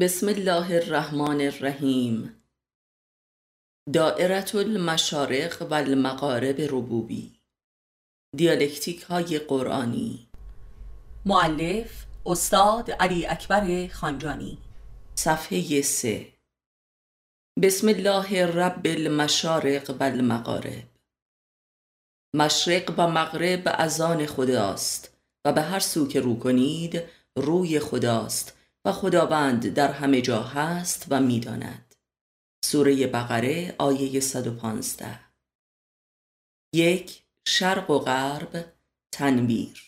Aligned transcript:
بسم 0.00 0.28
الله 0.28 0.74
الرحمن 0.74 1.40
الرحیم. 1.40 2.42
دائرت 3.92 4.54
المشارق 4.54 5.66
و 5.70 5.74
المغارب 5.74 6.56
ربوبی. 6.60 7.40
دیالکتیک 8.36 9.02
های 9.02 9.38
قرآنی. 9.38 10.28
معلف 11.26 12.06
استاد 12.26 12.90
علی 12.90 13.26
اکبر 13.26 13.88
خانجانی. 13.88 14.58
صفحه 15.14 15.82
سه. 15.82 16.32
بسم 17.62 17.88
الله 17.88 18.46
رب 18.46 18.86
المشارق 18.86 19.96
و 20.00 20.02
المغارب. 20.02 20.84
مشرق 22.36 22.94
و 22.98 23.08
مغرب 23.08 23.62
از 23.78 24.00
آن 24.00 24.26
خداست 24.26 25.16
و 25.46 25.52
به 25.52 25.62
هر 25.62 25.80
سو 25.80 26.08
که 26.08 26.20
رو 26.20 26.38
کنید 26.38 27.02
روی 27.36 27.80
خداست. 27.80 28.63
و 28.84 28.92
خداوند 28.92 29.74
در 29.74 29.92
همه 29.92 30.20
جا 30.20 30.42
هست 30.42 31.06
و 31.10 31.20
می‌داند. 31.20 31.94
سوره 32.64 33.06
بقره 33.06 33.74
آیه 33.78 34.20
115 34.20 35.20
یک 36.74 37.22
شرق 37.48 37.90
و 37.90 37.98
غرب 37.98 38.64
تنویر. 39.12 39.82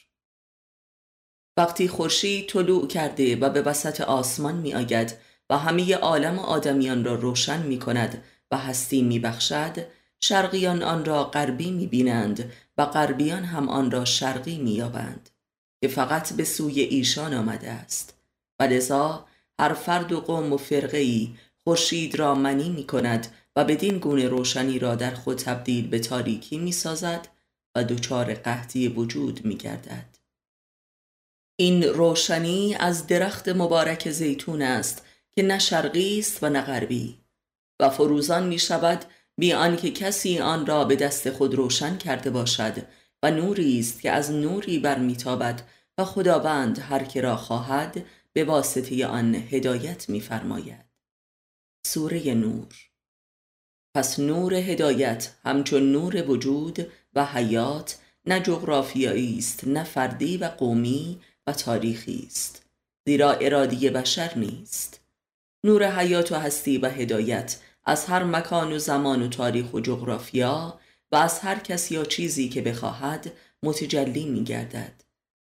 وقتی 1.56 1.88
خورشید 1.88 2.48
طلوع 2.48 2.86
کرده 2.86 3.36
و 3.36 3.50
به 3.50 3.62
وسط 3.62 4.00
آسمان 4.00 4.54
می 4.54 4.74
آید 4.74 5.18
و 5.50 5.58
همه 5.58 5.94
عالم 5.94 6.38
آدمیان 6.38 7.04
را 7.04 7.14
روشن 7.14 7.62
می 7.62 7.78
کند 7.78 8.24
و 8.50 8.58
هستی 8.58 9.02
می 9.02 9.18
بخشد 9.18 9.86
شرقیان 10.20 10.82
آن 10.82 11.04
را 11.04 11.24
غربی 11.24 11.70
می 11.70 11.86
بینند 11.86 12.52
و 12.78 12.86
غربیان 12.86 13.44
هم 13.44 13.68
آن 13.68 13.90
را 13.90 14.04
شرقی 14.04 14.58
می 14.58 14.70
یابند 14.70 15.30
که 15.80 15.88
فقط 15.88 16.32
به 16.32 16.44
سوی 16.44 16.80
ایشان 16.80 17.34
آمده 17.34 17.70
است. 17.70 18.15
و 18.60 18.62
لذا 18.62 19.26
هر 19.60 19.74
فرد 19.74 20.12
و 20.12 20.20
قوم 20.20 20.52
و 20.52 20.56
فرقه 20.56 20.98
ای 20.98 21.34
خورشید 21.64 22.18
را 22.18 22.34
منی 22.34 22.68
می 22.68 22.86
کند 22.86 23.26
و 23.56 23.64
بدین 23.64 23.98
گونه 23.98 24.28
روشنی 24.28 24.78
را 24.78 24.94
در 24.94 25.14
خود 25.14 25.38
تبدیل 25.38 25.88
به 25.88 25.98
تاریکی 25.98 26.58
می 26.58 26.72
سازد 26.72 27.28
و 27.76 27.84
دچار 27.84 28.34
قحطی 28.34 28.88
وجود 28.88 29.44
می 29.44 29.56
گردد. 29.56 30.16
این 31.58 31.82
روشنی 31.82 32.74
از 32.74 33.06
درخت 33.06 33.48
مبارک 33.48 34.10
زیتون 34.10 34.62
است 34.62 35.06
که 35.32 35.42
نه 35.42 35.58
شرقی 35.58 36.18
است 36.18 36.42
و 36.42 36.48
نه 36.48 36.60
غربی 36.60 37.18
و 37.80 37.90
فروزان 37.90 38.46
می 38.46 38.58
شود 38.58 39.04
بی 39.38 39.52
آنکه 39.52 39.90
کسی 39.90 40.38
آن 40.38 40.66
را 40.66 40.84
به 40.84 40.96
دست 40.96 41.30
خود 41.30 41.54
روشن 41.54 41.96
کرده 41.96 42.30
باشد 42.30 42.86
و 43.22 43.30
نوری 43.30 43.80
است 43.80 44.00
که 44.00 44.10
از 44.10 44.30
نوری 44.30 44.78
برمیتابد 44.78 45.62
و 45.98 46.04
خداوند 46.04 46.78
هر 46.78 47.04
که 47.04 47.20
را 47.20 47.36
خواهد 47.36 48.04
به 48.36 48.44
واسطه 48.44 49.06
آن 49.06 49.34
هدایت 49.34 50.08
می‌فرماید. 50.08 50.84
سوره 51.86 52.34
نور. 52.34 52.74
پس 53.94 54.18
نور 54.18 54.54
هدایت 54.54 55.32
همچون 55.44 55.92
نور 55.92 56.30
وجود 56.30 56.92
و 57.14 57.24
حیات 57.24 57.98
نه 58.26 58.40
جغرافیایی 58.40 59.38
است 59.38 59.68
نه 59.68 59.84
فردی 59.84 60.36
و 60.36 60.44
قومی 60.44 61.20
و 61.46 61.52
تاریخی 61.52 62.24
است. 62.26 62.66
زیرا 63.06 63.32
ارادی 63.32 63.90
بشر 63.90 64.38
نیست. 64.38 65.00
نور 65.64 65.98
حیات 65.98 66.32
و 66.32 66.34
هستی 66.34 66.78
و 66.78 66.90
هدایت 66.90 67.58
از 67.84 68.04
هر 68.04 68.24
مکان 68.24 68.72
و 68.72 68.78
زمان 68.78 69.22
و 69.22 69.28
تاریخ 69.28 69.74
و 69.74 69.80
جغرافیا 69.80 70.80
و 71.12 71.16
از 71.16 71.38
هر 71.38 71.58
کس 71.58 71.90
یا 71.92 72.04
چیزی 72.04 72.48
که 72.48 72.62
بخواهد 72.62 73.32
متجلی 73.62 74.26
می 74.26 74.44
گردد 74.44 75.02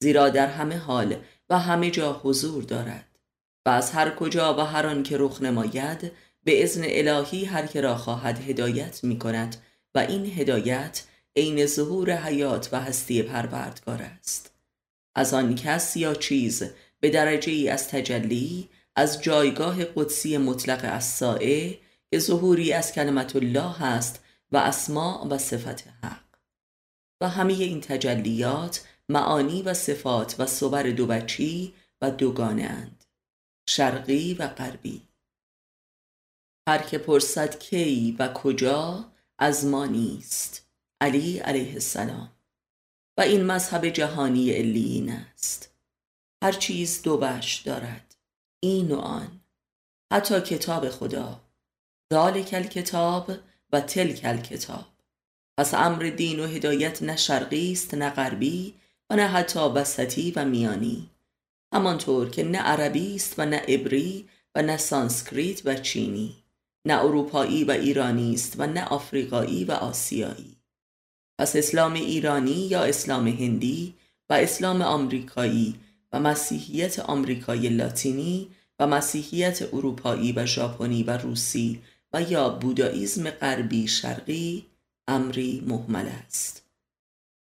زیرا 0.03 0.29
در 0.29 0.47
همه 0.47 0.77
حال 0.77 1.17
و 1.51 1.59
همه 1.59 1.91
جا 1.91 2.13
حضور 2.13 2.63
دارد. 2.63 3.19
و 3.67 3.69
از 3.69 3.91
هر 3.91 4.11
کجا 4.11 4.55
و 4.55 4.61
هر 4.61 4.87
آن 4.87 5.03
که 5.03 5.17
رخ 5.19 5.43
نماید 5.43 6.13
به 6.45 6.63
ازن 6.63 6.83
الهی 6.85 7.45
هر 7.45 7.67
که 7.67 7.81
را 7.81 7.97
خواهد 7.97 8.39
هدایت 8.39 9.05
می 9.05 9.19
کند 9.19 9.57
و 9.95 9.99
این 9.99 10.27
هدایت 10.27 11.03
عین 11.37 11.67
ظهور 11.67 12.17
حیات 12.17 12.69
و 12.73 12.81
هستی 12.81 13.23
پروردگار 13.23 14.03
است. 14.03 14.55
از 15.15 15.35
آن 15.35 15.55
کس 15.55 15.97
یا 15.97 16.15
چیز 16.15 16.71
به 17.01 17.11
درجه 17.11 17.53
ای 17.53 17.69
از 17.69 17.89
تجلی 17.89 18.69
از 18.97 19.23
جایگاه 19.23 19.85
قدسی 19.85 20.39
مطلق 20.39 20.81
السائه 20.85 21.79
که 22.11 22.19
ظهوری 22.19 22.73
از 22.73 22.93
کلمت 22.93 23.37
الله 23.37 23.83
است 23.83 24.25
و 24.53 24.57
اسماع 24.57 25.27
و 25.27 25.39
صفت 25.39 25.89
حق. 26.03 26.25
و 27.21 27.29
همه 27.29 27.53
این 27.53 27.81
تجلیات 27.81 28.85
معانی 29.09 29.63
و 29.63 29.75
صفات 29.75 30.37
و 30.39 30.47
صور 30.47 30.91
دو 30.91 31.07
بچی 31.07 31.75
و 32.01 32.11
دوگانه 32.11 32.63
اند 32.63 33.05
شرقی 33.69 34.35
و 34.35 34.49
غربی. 34.49 35.09
هر 36.69 36.83
که 36.83 36.99
پرسد 36.99 37.59
کی 37.59 38.17
و 38.19 38.29
کجا 38.29 39.13
از 39.39 39.67
ما 39.67 39.87
نیست 39.87 40.67
علی 41.01 41.39
علیه 41.39 41.73
السلام. 41.73 42.33
و 43.19 43.21
این 43.21 43.45
مذهب 43.45 43.89
جهانی 43.89 44.51
علیین 44.51 45.11
است. 45.11 45.75
هر 46.45 46.53
چیز 46.53 47.03
دو 47.03 47.17
بش 47.17 47.55
دارد 47.55 48.17
این 48.63 48.93
و 48.93 48.99
آن. 48.99 49.41
حتی 50.13 50.41
کتاب 50.41 50.89
خدا. 50.89 51.41
ذالک 52.15 52.51
الکتاب 52.53 53.31
و 53.73 53.81
تلک 53.81 54.21
الکتاب. 54.25 54.87
پس 55.59 55.75
امر 55.75 56.03
دین 56.03 56.41
و 56.41 56.47
هدایت 56.47 57.03
نه 57.03 57.17
شرقی 57.17 57.73
است 57.73 57.95
نه 57.95 58.11
غربی. 58.11 58.75
و 59.11 59.17
نه 59.17 59.27
حتی 59.27 59.61
وسطی 59.61 60.31
و 60.37 60.45
میانی. 60.45 61.11
همانطور 61.75 62.31
که 62.31 62.45
نه 62.45 62.59
عربی 62.59 63.15
است 63.15 63.35
و 63.39 63.47
نه 63.47 63.57
عبری 63.57 64.29
و 64.55 64.63
نه 64.63 64.77
سانسکریت 64.77 65.67
و 65.67 65.75
چینی 65.75 66.37
نه 66.87 67.05
اروپایی 67.05 67.65
و 67.65 67.71
ایرانی 67.71 68.35
است 68.35 68.55
و 68.59 68.67
نه 68.67 68.85
آفریقایی 68.85 69.65
و 69.65 69.73
آسیایی. 69.73 70.57
پس 71.39 71.57
اسلام 71.57 71.93
ایرانی 71.93 72.67
یا 72.67 72.85
اسلام 72.85 73.29
هندی 73.29 73.95
و 74.31 74.35
اسلام 74.35 74.83
آمریکایی 74.83 75.75
و 76.13 76.21
مسیحیت 76.21 76.99
آمریکای 76.99 77.69
لاتینی 77.69 78.49
و 78.79 78.87
مسیحیت 78.87 79.75
اروپایی 79.75 80.33
و 80.33 80.47
ژاپنی 80.47 81.03
و 81.03 81.11
روسی 81.11 81.83
و 82.13 82.23
یا 82.23 82.49
بوداییزم 82.49 83.31
غربی 83.31 83.89
شرقی 83.89 84.67
امری 85.09 85.65
محمل 85.67 86.09
است. 86.27 86.64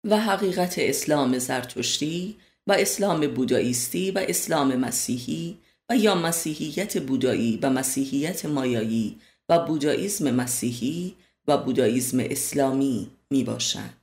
و 0.04 0.18
حقیقت 0.18 0.76
اسلام 0.78 1.38
زرتشتی 1.38 2.38
و 2.68 2.74
اسلام 2.74 3.28
بوداییستی 3.28 4.12
و 4.12 4.26
اسلام 4.28 4.76
مسیحی 4.76 5.58
و 5.90 5.98
یا 5.98 6.16
مسیحیت 6.16 6.98
بودایی 6.98 7.60
و 7.62 7.70
مسیحیت 7.70 8.46
مایایی 8.46 9.20
و 9.50 9.60
بوداییزم 9.60 10.32
مسیحی 10.32 11.16
و 11.48 11.58
بوداییزم 11.58 12.20
اسلامی 12.20 13.12
می 13.30 13.44
باشد. 13.44 14.02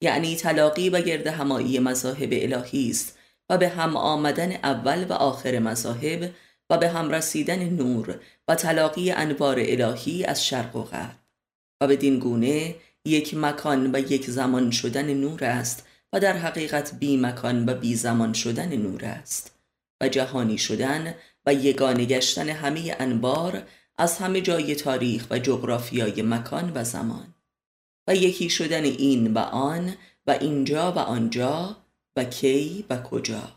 یعنی 0.00 0.36
تلاقی 0.36 0.88
و 0.88 1.00
گرد 1.00 1.26
همایی 1.26 1.78
مذاهب 1.78 2.28
الهی 2.32 2.90
است 2.90 3.18
و 3.50 3.58
به 3.58 3.68
هم 3.68 3.96
آمدن 3.96 4.52
اول 4.52 5.04
و 5.04 5.12
آخر 5.12 5.58
مذاهب 5.58 6.30
و 6.70 6.78
به 6.78 6.88
هم 6.88 7.10
رسیدن 7.10 7.68
نور 7.68 8.20
و 8.48 8.54
تلاقی 8.54 9.10
انوار 9.10 9.56
الهی 9.58 10.24
از 10.24 10.46
شرق 10.46 10.76
و 10.76 10.82
غرب 10.82 11.16
و 11.80 11.86
بدین 11.86 12.18
گونه 12.18 12.74
یک 13.06 13.34
مکان 13.34 13.90
و 13.94 13.98
یک 13.98 14.30
زمان 14.30 14.70
شدن 14.70 15.14
نور 15.14 15.44
است 15.44 15.86
و 16.12 16.20
در 16.20 16.36
حقیقت 16.36 16.98
بی 16.98 17.16
مکان 17.16 17.68
و 17.68 17.74
بی 17.74 17.94
زمان 17.94 18.32
شدن 18.32 18.76
نور 18.76 19.04
است. 19.04 19.58
و 20.00 20.08
جهانی 20.08 20.58
شدن 20.58 21.14
و 21.46 21.54
یگانه 21.54 22.04
گشتن 22.04 22.48
همه 22.48 22.96
انبار 22.98 23.62
از 23.98 24.18
همه 24.18 24.40
جای 24.40 24.74
تاریخ 24.74 25.26
و 25.30 25.38
جغرافیای 25.38 26.22
مکان 26.22 26.72
و 26.74 26.84
زمان. 26.84 27.34
و 28.08 28.14
یکی 28.14 28.50
شدن 28.50 28.84
این 28.84 29.34
و 29.34 29.38
آن 29.38 29.94
و 30.26 30.30
اینجا 30.30 30.92
و 30.92 30.98
آنجا 30.98 31.76
و 32.16 32.24
کی 32.24 32.84
و 32.90 33.02
کجا. 33.02 33.52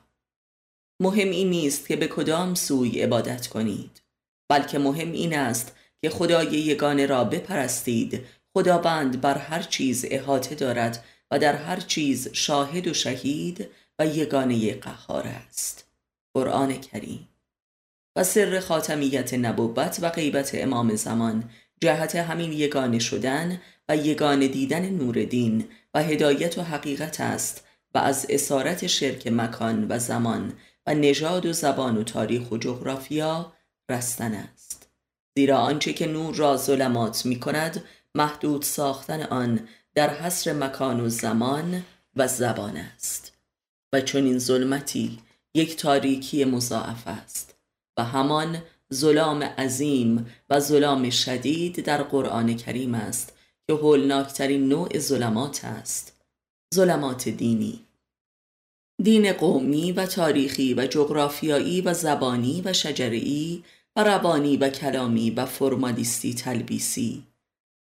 مهم 1.01 1.29
این 1.29 1.49
نیست 1.49 1.87
که 1.87 1.95
به 1.95 2.07
کدام 2.07 2.55
سوی 2.55 3.01
عبادت 3.01 3.47
کنید 3.47 4.01
بلکه 4.49 4.79
مهم 4.79 5.11
این 5.11 5.37
است 5.37 5.75
که 6.01 6.09
خدای 6.09 6.47
یگانه 6.47 7.05
را 7.05 7.23
بپرستید 7.23 8.25
خداوند 8.53 9.21
بر 9.21 9.37
هر 9.37 9.61
چیز 9.61 10.05
احاطه 10.09 10.55
دارد 10.55 11.03
و 11.31 11.39
در 11.39 11.55
هر 11.55 11.79
چیز 11.79 12.29
شاهد 12.33 12.87
و 12.87 12.93
شهید 12.93 13.67
و 13.99 14.07
یگانه 14.07 14.73
قهار 14.73 15.27
است. 15.27 15.85
قرآن 16.33 16.73
کریم. 16.73 17.27
و 18.15 18.23
سر 18.23 18.59
خاتمیت 18.59 19.33
نبوت 19.33 19.97
و 20.01 20.09
غیبت 20.09 20.51
امام 20.53 20.95
زمان 20.95 21.49
جهت 21.81 22.15
همین 22.15 22.53
یگانه 22.53 22.99
شدن 22.99 23.61
و 23.89 23.97
یگانه 23.97 24.47
دیدن 24.47 24.89
نور 24.89 25.23
دین 25.23 25.65
و 25.93 26.03
هدایت 26.03 26.57
و 26.57 26.61
حقیقت 26.61 27.21
است 27.21 27.63
و 27.93 27.97
از 27.97 28.25
اسارت 28.29 28.87
شرک 28.87 29.27
مکان 29.27 29.85
و 29.89 29.99
زمان 29.99 30.53
و 30.87 30.93
نژاد 30.93 31.45
و 31.45 31.53
زبان 31.53 31.97
و 31.97 32.03
تاریخ 32.03 32.51
و 32.51 32.57
جغرافیا 32.57 33.53
رستن 33.89 34.33
است. 34.33 34.89
زیرا 35.35 35.57
آنچه 35.57 35.93
که 35.93 36.07
نور 36.07 36.35
را 36.35 36.57
ظلمات 36.57 37.25
می 37.25 37.39
کند 37.39 37.83
محدود 38.17 38.61
ساختن 38.61 39.21
آن 39.21 39.67
در 39.95 40.09
حصر 40.09 40.53
مکان 40.53 40.99
و 40.99 41.09
زمان 41.09 41.83
و 42.15 42.27
زبان 42.27 42.77
است. 42.77 43.33
و 43.93 44.01
چون 44.01 44.25
این 44.25 44.39
ظلمتی 44.39 45.19
یک 45.55 45.75
تاریکی 45.75 46.45
مضاعف 46.45 47.07
است. 47.07 47.55
و 47.97 48.03
همان 48.03 48.61
ظلام 48.93 49.43
عظیم 49.43 50.33
و 50.49 50.59
ظلام 50.59 51.09
شدید 51.09 51.85
در 51.85 52.03
قرآن 52.03 52.55
کریم 52.55 52.95
است 52.95 53.33
که 53.67 53.73
هولناکترین 53.73 54.67
نوع 54.67 54.99
ظلمات 54.99 55.65
است. 55.65 56.13
ظلمات 56.75 57.29
دینی. 57.29 57.79
دین 59.03 59.33
قومی 59.33 59.91
و 59.91 60.05
تاریخی 60.05 60.73
و 60.73 60.87
جغرافیایی 60.87 61.81
و 61.81 61.93
زبانی 61.93 62.61
و 62.65 62.73
شجرعی 62.73 63.63
و 63.95 64.03
روانی 64.03 64.57
و 64.57 64.69
کلامی 64.69 65.29
و 65.29 65.45
فرمالیستی 65.45 66.33
تلبیسی. 66.33 67.23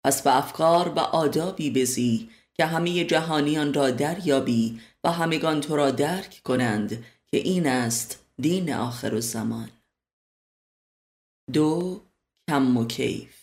پس 0.05 0.23
به 0.23 0.37
افکار 0.37 0.89
و 0.89 0.99
آدابی 0.99 1.71
بزی 1.71 2.31
که 2.55 2.67
همه 2.67 3.05
جهانیان 3.05 3.75
را 3.75 3.91
دریابی 3.91 4.81
و 5.05 5.13
همگان 5.13 5.61
تو 5.61 5.77
را 5.77 5.91
درک 5.91 6.41
کنند 6.45 7.05
که 7.27 7.37
این 7.37 7.67
است 7.67 8.25
دین 8.39 8.75
آخر 8.75 9.15
الزمان. 9.15 9.71
دو 11.53 12.03
کم 12.49 12.77
و 12.77 12.87
کیف. 12.87 13.35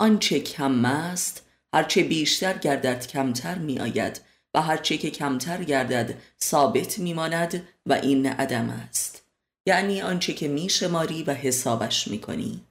آنچه 0.00 0.40
کم 0.40 0.84
است 0.84 1.46
هرچه 1.74 2.02
بیشتر 2.02 2.58
گردد 2.58 3.06
کمتر 3.06 3.58
می 3.58 3.80
آید 3.80 4.20
و 4.54 4.62
هرچه 4.62 4.98
که 4.98 5.10
کمتر 5.10 5.64
گردد 5.64 6.14
ثابت 6.42 6.98
می 6.98 7.14
ماند 7.14 7.68
و 7.86 7.92
این 7.92 8.26
عدم 8.26 8.70
است. 8.70 9.22
یعنی 9.66 10.02
آنچه 10.02 10.32
که 10.32 10.48
می 10.48 10.68
شماری 10.68 11.22
و 11.22 11.34
حسابش 11.34 12.08
می 12.08 12.20
کنی 12.20 12.67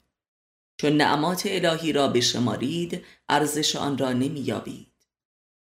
چون 0.77 0.97
نعمات 0.97 1.43
الهی 1.45 1.93
را 1.93 2.07
بشمارید 2.07 3.05
ارزش 3.29 3.75
آن 3.75 3.97
را 3.97 4.13
نمی 4.13 4.39
یابید 4.39 4.93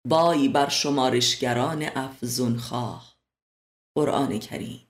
بای 0.07 0.49
بر 0.49 0.69
شمارشگران 0.69 1.83
افزون 1.95 2.57
خواه 2.57 3.15
قرآن 3.97 4.39
کریم. 4.39 4.87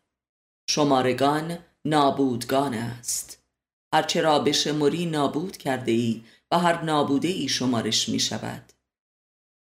شمارگان 0.70 1.58
نابودگان 1.86 2.74
است. 2.74 3.44
هرچه 3.94 4.22
را 4.22 4.40
بشمری 4.40 5.06
نابود 5.06 5.58
کرده 5.58 5.92
ای 5.92 6.24
و 6.52 6.60
هر 6.60 6.82
نابوده 6.82 7.28
ای 7.28 7.48
شمارش 7.48 8.10
می 8.10 8.20
شود 8.20 8.74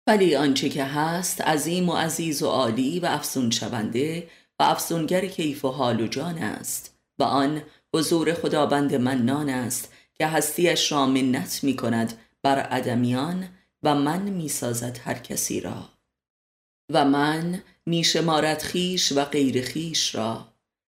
ولی 0.06 0.37
آنچه 0.37 0.69
که 0.69 0.85
هست 0.85 1.41
عظیم 1.41 1.88
و 1.88 1.93
عزیز 1.93 2.43
و 2.43 2.47
عالی 2.47 3.00
و 3.00 3.06
افسون 3.06 3.50
شونده 3.50 4.29
و 4.61 4.62
افسونگر 4.62 5.26
کیف 5.26 5.64
و 5.64 5.69
حال 5.69 6.00
و 6.00 6.06
جان 6.06 6.38
است 6.38 6.99
و 7.19 7.23
آن 7.23 7.62
حضور 7.94 8.35
خداوند 8.35 8.94
منان 8.94 9.49
است 9.49 9.90
که 10.21 10.27
هستیش 10.27 10.93
را 10.93 11.07
منت 11.07 11.65
می 11.65 11.77
کند 11.77 12.13
بر 12.43 12.59
عدمیان 12.59 13.49
و 13.83 13.95
من 13.95 14.23
می 14.23 14.49
سازد 14.49 14.99
هر 15.05 15.15
کسی 15.15 15.61
را. 15.61 15.89
و 16.91 17.05
من 17.05 17.63
می 17.87 18.05
شمارد 18.05 18.63
خیش 18.63 19.13
و 19.13 19.25
غیر 19.25 19.63
خیش 19.63 20.15
را. 20.15 20.49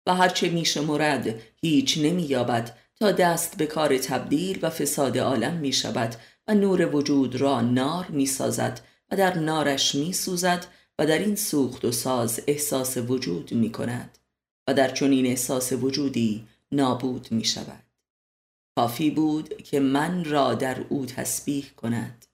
و 0.08 0.16
هرچه 0.16 0.50
می 0.50 0.66
شمارد 0.66 1.42
هیچ 1.62 1.98
نمی 1.98 2.24
یابد 2.24 2.78
تا 2.96 3.12
دست 3.12 3.58
به 3.58 3.66
کار 3.66 3.98
تبدیل 3.98 4.60
و 4.62 4.70
فساد 4.70 5.18
عالم 5.18 5.54
می 5.54 5.74
شود 5.74 6.16
و 6.48 6.54
نور 6.54 6.96
وجود 6.96 7.36
را 7.36 7.62
نار 7.62 8.08
می 8.08 8.26
سازد 8.26 8.82
و 9.12 9.16
در 9.16 9.38
نارش 9.38 9.96
می 9.96 10.14
سوزد 10.14 10.66
و 11.00 11.06
در 11.06 11.20
این 11.20 11.36
سوخت 11.36 11.86
و 11.86 11.92
ساز 11.92 12.42
احساس 12.48 12.98
وجود 12.98 13.54
می 13.54 13.72
کند 13.72 14.18
و 14.68 14.74
در 14.74 14.90
چنین 14.90 15.26
احساس 15.26 15.74
وجودی 15.74 16.48
نابود 16.72 17.28
می 17.32 17.46
شود 17.46 17.91
کافی 18.76 19.12
بود 19.12 19.58
که 19.64 19.80
من 19.80 20.24
را 20.24 20.54
در 20.54 20.80
او 20.90 21.06
تسبیح 21.06 21.66
کند. 21.78 22.26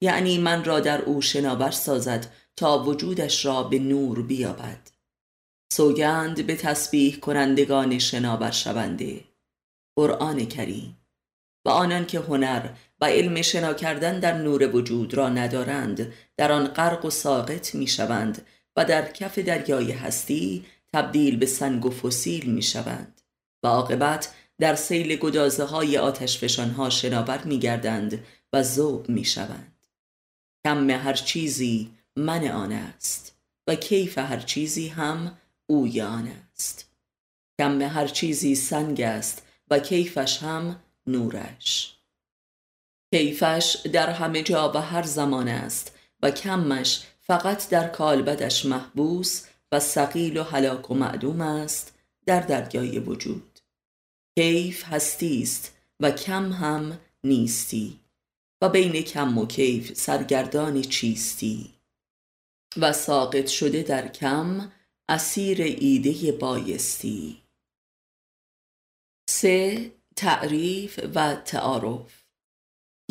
یعنی 0.00 0.38
من 0.38 0.64
را 0.64 0.80
در 0.80 1.02
او 1.02 1.22
شناور 1.22 1.70
سازد 1.70 2.26
تا 2.56 2.84
وجودش 2.84 3.44
را 3.44 3.62
به 3.62 3.78
نور 3.78 4.22
بیابد. 4.22 4.90
سوگند 5.72 6.46
به 6.46 6.56
تسبیح 6.56 7.18
کنندگان 7.18 7.98
شناور 7.98 8.50
شونده. 8.50 9.24
قرآن 9.96 10.44
کریم. 10.46 10.96
و 11.66 11.68
آنان 11.68 12.06
که 12.06 12.20
هنر 12.20 12.68
و 13.00 13.04
علم 13.04 13.42
شنا 13.42 13.74
کردن 13.74 14.20
در 14.20 14.38
نور 14.38 14.76
وجود 14.76 15.14
را 15.14 15.28
ندارند 15.28 16.12
در 16.36 16.52
آن 16.52 16.66
غرق 16.66 17.04
و 17.04 17.10
ساقط 17.10 17.74
می 17.74 17.86
شوند 17.86 18.46
و 18.76 18.84
در 18.84 19.12
کف 19.12 19.38
دریای 19.38 19.92
هستی 19.92 20.66
تبدیل 20.92 21.36
به 21.36 21.46
سنگ 21.46 21.86
و 21.86 21.90
فسیل 21.90 22.50
می 22.50 22.62
شوند 22.62 23.20
و 23.62 23.66
عاقبت 23.66 24.34
در 24.58 24.74
سیل 24.74 25.16
گدازه 25.16 25.64
های 25.64 25.98
آتش 25.98 26.38
فشان 26.38 26.70
ها 26.70 26.90
شناور 26.90 27.44
می 27.44 27.58
گردند 27.58 28.24
و 28.52 28.62
ذوب 28.62 29.08
می 29.08 29.24
شوند 29.24 29.86
کم 30.64 30.90
هر 30.90 31.14
چیزی 31.14 31.90
من 32.16 32.48
آن 32.48 32.72
است 32.72 33.36
و 33.66 33.74
کیف 33.74 34.18
هر 34.18 34.40
چیزی 34.40 34.88
هم 34.88 35.38
اوی 35.66 36.00
آن 36.00 36.32
است. 36.52 36.90
کم 37.58 37.82
هر 37.82 38.06
چیزی 38.06 38.54
سنگ 38.54 39.00
است 39.00 39.42
و 39.70 39.78
کیفش 39.78 40.42
هم 40.42 40.82
نورش. 41.06 41.96
کیفش 43.14 43.76
در 43.92 44.10
همه 44.10 44.42
جا 44.42 44.72
و 44.74 44.78
هر 44.78 45.02
زمان 45.02 45.48
است 45.48 45.98
و 46.22 46.30
کمش 46.30 47.02
فقط 47.20 47.68
در 47.68 47.88
کالبدش 47.88 48.66
محبوس 48.66 49.44
و 49.72 49.80
سقیل 49.80 50.36
و 50.36 50.42
حلاک 50.42 50.90
و 50.90 50.94
معدوم 50.94 51.40
است 51.40 51.94
در 52.26 52.40
دریای 52.40 52.98
وجود. 52.98 53.55
کیف 54.38 54.84
هستی 54.84 55.42
است 55.42 55.76
و 56.00 56.10
کم 56.10 56.52
هم 56.52 56.98
نیستی 57.24 58.00
و 58.62 58.68
بین 58.68 59.02
کم 59.02 59.38
و 59.38 59.46
کیف 59.46 59.92
سرگردان 59.92 60.82
چیستی 60.82 61.74
و 62.76 62.92
ساقط 62.92 63.46
شده 63.46 63.82
در 63.82 64.08
کم 64.08 64.72
اسیر 65.08 65.62
ایده 65.62 66.32
بایستی. 66.32 67.42
سه 69.30 69.90
تعریف 70.16 71.00
و 71.14 71.34
تعارف. 71.34 72.24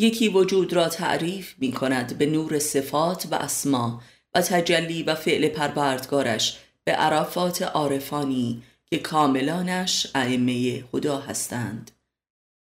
یکی 0.00 0.28
وجود 0.28 0.72
را 0.72 0.88
تعریف 0.88 1.54
می 1.58 1.72
کند 1.72 2.18
به 2.18 2.26
نور 2.26 2.58
صفات 2.58 3.28
و 3.30 3.34
اسما 3.34 4.02
و 4.34 4.42
تجلی 4.42 5.02
و 5.02 5.14
فعل 5.14 5.48
پروردگارش 5.48 6.58
به 6.84 6.92
عرفات 6.92 7.62
عارفانی 7.62 8.62
که 8.90 8.98
کاملانش 8.98 10.06
ائمه 10.14 10.82
خدا 10.82 11.18
هستند 11.20 11.90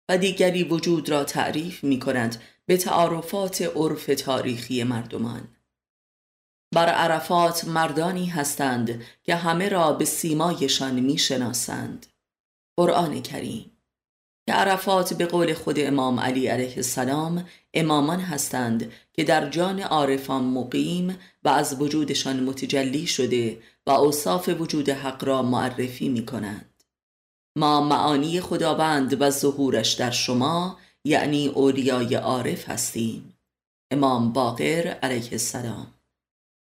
و 0.10 0.18
دیگری 0.18 0.64
وجود 0.64 1.10
را 1.10 1.24
تعریف 1.24 1.84
می 1.84 2.00
کند 2.00 2.42
به 2.66 2.78
تعارفات 2.78 3.62
عرف 3.62 4.06
تاریخی 4.06 4.84
مردمان. 4.84 5.48
بر 6.74 6.90
عرفات 6.90 7.66
مردانی 7.66 8.26
هستند 8.26 9.04
که 9.24 9.36
همه 9.36 9.70
را 9.70 9.94
به 9.94 10.06
سیمایشان 10.06 11.00
می 11.00 11.18
شناسند 11.18 12.06
قرآن 12.78 13.22
کریم 13.22 13.72
که 14.46 14.54
عرفات 14.54 15.14
به 15.14 15.26
قول 15.26 15.54
خود 15.54 15.80
امام 15.80 16.20
علی 16.20 16.48
علیه 16.48 16.76
السلام 16.76 17.46
امامان 17.74 18.20
هستند 18.20 18.92
که 19.14 19.24
در 19.24 19.50
جان 19.50 19.80
عارفان 19.80 20.44
مقیم 20.44 21.18
و 21.44 21.50
از 21.50 21.82
وجودشان 21.82 22.44
متجلی 22.44 23.08
شده 23.08 23.62
و 23.88 23.92
اوصاف 23.92 24.50
وجود 24.50 24.90
حق 24.90 25.24
را 25.24 25.42
معرفی 25.42 26.10
می 26.10 26.26
کنند 26.26 26.84
ما 27.58 27.82
معانی 27.82 28.42
خداوند 28.42 29.22
و 29.22 29.30
ظهورش 29.30 29.94
در 29.94 30.12
شما 30.12 30.78
یعنی 31.06 31.48
اولیای 31.48 32.16
عارف 32.16 32.70
هستیم. 32.70 33.38
امام 33.92 34.34
باقر 34.34 34.88
علیه 34.88 35.32
السلام. 35.32 35.94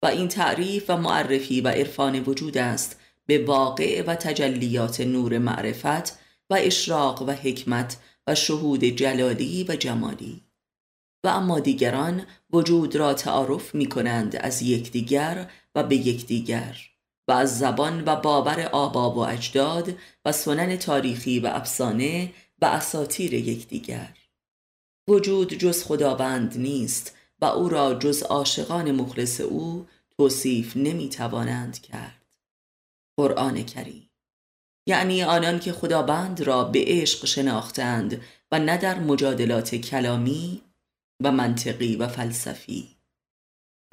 و 0.03 0.07
این 0.07 0.29
تعریف 0.29 0.91
و 0.91 0.97
معرفی 0.97 1.61
و 1.61 1.69
عرفان 1.69 2.21
وجود 2.21 2.59
است 2.59 3.01
به 3.27 3.45
واقع 3.45 4.03
و 4.07 4.15
تجلیات 4.15 5.01
نور 5.01 5.39
معرفت 5.39 6.19
و 6.51 6.55
اشراق 6.59 7.23
و 7.23 7.31
حکمت 7.31 7.97
و 8.27 8.35
شهود 8.35 8.85
جلالی 8.85 9.65
و 9.69 9.77
جمالی. 9.77 10.43
و 11.25 11.29
اما 11.29 11.61
دیگران 11.61 12.27
وجود 12.53 12.97
را 12.97 13.15
تعارف 13.15 13.75
می 13.75 13.87
کنند 13.87 14.37
از 14.37 14.63
یکدیگر 14.63 15.51
و 15.75 15.83
به 15.83 15.97
یکدیگر. 15.97 16.92
و 17.29 17.33
از 17.33 17.59
زبان 17.59 18.05
و 18.07 18.17
باور 18.17 18.61
آبا 18.61 19.11
و 19.11 19.19
اجداد 19.19 19.95
و 20.25 20.33
سنن 20.33 20.77
تاریخی 20.77 21.41
و 21.41 21.47
افسانه 21.47 22.33
و 22.63 22.65
اساتیر 22.65 23.35
یکدیگر. 23.35 24.17
وجود 25.09 25.55
جز 25.55 25.85
خداوند 25.85 26.59
نیست 26.59 27.17
و 27.41 27.45
او 27.45 27.69
را 27.69 27.95
جز 27.95 28.23
عاشقان 28.23 28.93
مخلص 28.93 29.41
او 29.41 29.87
توصیف 30.17 30.77
نمی 30.77 31.09
توانند 31.09 31.81
کرد. 31.81 32.23
قرآن 33.17 33.63
کریم. 33.63 34.11
یعنی 34.87 35.23
آنان 35.23 35.59
که 35.59 35.73
خداوند 35.73 36.41
را 36.41 36.65
به 36.65 36.85
عشق 36.87 37.27
شناختند 37.27 38.21
و 38.53 38.59
نه 38.59 38.77
در 38.77 38.99
مجادلات 38.99 39.75
کلامی 39.75 40.63
و 41.23 41.33
منطقی 41.33 41.97
و 41.97 42.09
فلسفی. 42.09 42.97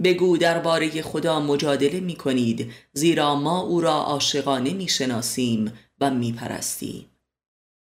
بگو 0.04 0.38
درباره 0.38 1.02
خدا 1.02 1.40
مجادله 1.40 2.00
می 2.00 2.16
کنید 2.16 2.72
زیرا 2.94 3.36
ما 3.36 3.60
او 3.60 3.82
را 3.82 3.94
عاشقانه 3.94 4.74
می 4.74 4.88
شناسیم 4.88 5.74
و 6.02 6.12
می 6.12 6.32
پرستیم. 6.32 7.06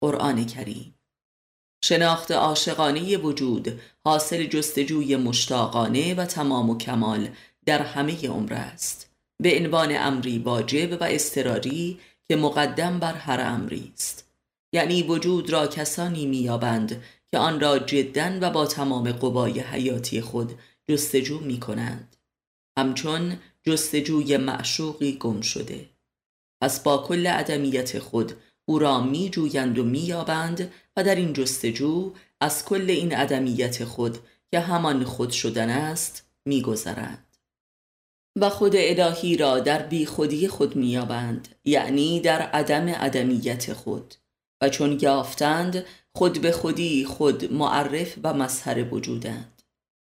قرآن 0.02 0.46
کریم. 0.46 0.94
شناخت 1.84 2.30
عاشقانه 2.30 3.16
وجود 3.16 3.80
حاصل 4.04 4.46
جستجوی 4.46 5.16
مشتاقانه 5.16 6.14
و 6.14 6.24
تمام 6.24 6.70
و 6.70 6.78
کمال 6.78 7.28
در 7.66 7.82
همه 7.82 8.28
عمر 8.28 8.52
است. 8.52 9.10
به 9.42 9.58
عنوان 9.58 9.96
امری 9.96 10.38
واجب 10.38 11.00
و 11.00 11.04
استراری 11.04 11.98
که 12.24 12.36
مقدم 12.36 12.98
بر 12.98 13.14
هر 13.14 13.40
امری 13.40 13.92
است. 13.94 14.28
یعنی 14.72 15.02
وجود 15.02 15.50
را 15.50 15.66
کسانی 15.66 16.26
مییابند 16.26 17.02
که 17.30 17.38
آن 17.38 17.60
را 17.60 17.78
جدا 17.78 18.38
و 18.40 18.50
با 18.50 18.66
تمام 18.66 19.12
قوای 19.12 19.60
حیاتی 19.60 20.20
خود 20.20 20.52
جستجو 20.92 21.40
می 21.40 21.60
کنند 21.60 22.16
همچون 22.78 23.38
جستجوی 23.62 24.36
معشوقی 24.36 25.12
گم 25.12 25.40
شده. 25.40 25.88
پس 26.62 26.80
با 26.80 26.98
کل 26.98 27.26
عدمیت 27.26 27.98
خود 27.98 28.32
او 28.64 28.78
را 28.78 29.00
می 29.00 29.30
جویند 29.30 29.78
و 29.78 29.84
می 29.84 29.98
یابند 29.98 30.72
و 30.96 31.04
در 31.04 31.14
این 31.14 31.32
جستجو 31.32 32.12
از 32.40 32.64
کل 32.64 32.90
این 32.90 33.14
عدمیت 33.14 33.84
خود 33.84 34.18
که 34.50 34.60
همان 34.60 35.04
خود 35.04 35.30
شدن 35.30 35.70
است 35.70 36.30
می 36.44 36.62
گذرند. 36.62 37.36
و 38.36 38.50
خود 38.50 38.72
الهی 38.76 39.36
را 39.36 39.58
در 39.58 39.82
بی 39.82 40.06
خودی 40.06 40.48
خود 40.48 40.76
می 40.76 40.86
یابند 40.86 41.48
یعنی 41.64 42.20
در 42.20 42.42
عدم 42.42 42.88
عدمیت 42.88 43.72
خود. 43.72 44.14
و 44.62 44.68
چون 44.68 44.98
یافتند 45.02 45.84
خود 46.14 46.40
به 46.40 46.52
خودی 46.52 47.04
خود 47.04 47.52
معرف 47.52 48.18
و 48.22 48.34
مظهر 48.34 48.94
وجودند. 48.94 49.61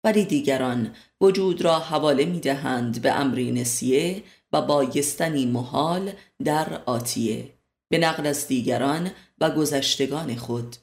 ولی 0.04 0.25
دیگران 0.25 0.94
وجود 1.21 1.62
را 1.62 1.78
حواله 1.78 2.25
می 2.25 2.40
دهند 2.40 3.02
به 3.02 3.12
امری 3.12 3.52
نسیه 3.52 4.23
و 4.52 4.62
بایستنی 4.62 5.47
محال 5.47 6.12
در 6.44 6.82
آتیه. 6.87 7.54
به 7.90 7.99
نقل 7.99 8.26
از 8.26 8.47
دیگران 8.47 9.11
و 9.40 9.50
گذشتگان 9.50 10.37
خود. 10.37 10.76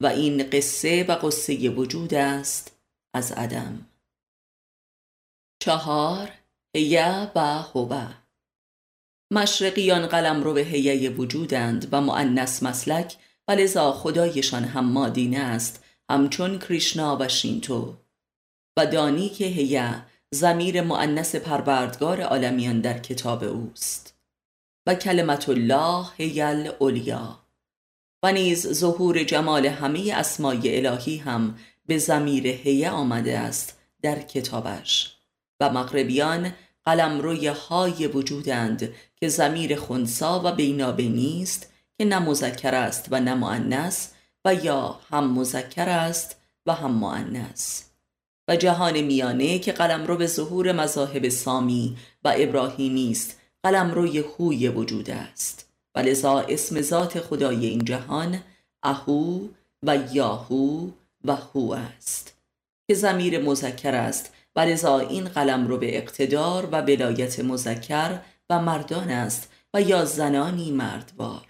و 0.00 0.06
این 0.06 0.50
قصه 0.50 1.04
و 1.04 1.12
قصه 1.12 1.70
وجود 1.70 2.14
است 2.14 2.76
از 3.14 3.32
عدم. 3.32 3.86
چهار 5.62 6.30
هیه 6.76 7.30
و 7.34 7.40
هوه. 7.62 8.14
مشرقیان 9.32 10.06
قلم 10.06 10.42
رو 10.42 10.52
به 10.52 10.60
هیه 10.60 11.10
وجودند 11.10 11.88
و 11.92 12.00
معنس 12.00 12.62
مسلک 12.62 13.16
و 13.48 13.52
لذا 13.52 13.92
خدایشان 13.92 14.64
هم 14.64 14.84
مادینه 14.84 15.38
است 15.38 15.84
همچون 16.10 16.58
کریشنا 16.58 17.16
و 17.20 17.28
شینتو. 17.28 18.05
و 18.76 18.86
دانی 18.86 19.28
که 19.28 19.44
هیه 19.44 20.02
زمیر 20.30 20.80
معنس 20.80 21.34
پروردگار 21.34 22.20
عالمیان 22.20 22.80
در 22.80 22.98
کتاب 22.98 23.44
اوست. 23.44 24.14
و 24.86 24.94
کلمت 24.94 25.48
الله 25.48 26.06
هیل 26.16 26.70
اولیا 26.78 27.38
و 28.22 28.32
نیز 28.32 28.72
ظهور 28.72 29.24
جمال 29.24 29.66
همه 29.66 30.12
اسمای 30.14 30.86
الهی 30.86 31.16
هم 31.16 31.58
به 31.86 31.98
زمیر 31.98 32.46
هیه 32.46 32.90
آمده 32.90 33.38
است 33.38 33.78
در 34.02 34.22
کتابش. 34.22 35.16
و 35.60 35.70
مغربیان 35.70 36.52
قلم 36.84 37.20
روی 37.20 37.46
های 37.46 38.06
وجودند 38.06 38.94
که 39.16 39.28
زمیر 39.28 39.76
خونسا 39.76 40.42
و 40.44 40.52
بینابه 40.52 41.08
نیست 41.08 41.72
که 41.98 42.04
نه 42.04 42.18
مذکر 42.18 42.74
است 42.74 43.08
و 43.10 43.20
نه 43.20 43.34
معنس 43.34 44.12
و 44.44 44.54
یا 44.54 45.00
هم 45.10 45.38
مذکر 45.38 45.88
است 45.88 46.40
و 46.66 46.72
هم 46.72 46.90
معنس 46.90 47.85
و 48.48 48.56
جهان 48.56 49.00
میانه 49.00 49.58
که 49.58 49.72
قلم 49.72 50.06
رو 50.06 50.16
به 50.16 50.26
ظهور 50.26 50.72
مذاهب 50.72 51.28
سامی 51.28 51.96
و 52.24 52.34
ابراهیمی 52.36 53.10
است. 53.10 53.40
قلم 53.62 53.90
روی 53.90 54.22
خوی 54.22 54.68
وجود 54.68 55.10
است. 55.10 55.68
و 55.94 55.98
لذا 55.98 56.40
اسم 56.40 56.80
ذات 56.80 57.20
خدای 57.20 57.66
این 57.66 57.84
جهان 57.84 58.42
اهو 58.82 59.40
و 59.82 59.98
یاهو 60.12 60.90
و 61.24 61.36
هو 61.36 61.72
است. 61.72 62.36
که 62.88 62.94
زمیر 62.94 63.42
مذکر 63.42 63.94
است. 63.94 64.32
و 64.56 64.60
لذا 64.60 64.98
این 64.98 65.24
قلم 65.24 65.66
رو 65.66 65.78
به 65.78 65.98
اقتدار 65.98 66.68
و 66.72 66.82
بلایت 66.82 67.40
مذکر 67.40 68.18
و 68.50 68.62
مردان 68.62 69.10
است 69.10 69.52
و 69.74 69.82
یا 69.82 70.04
زنانی 70.04 70.70
مردوار. 70.70 71.46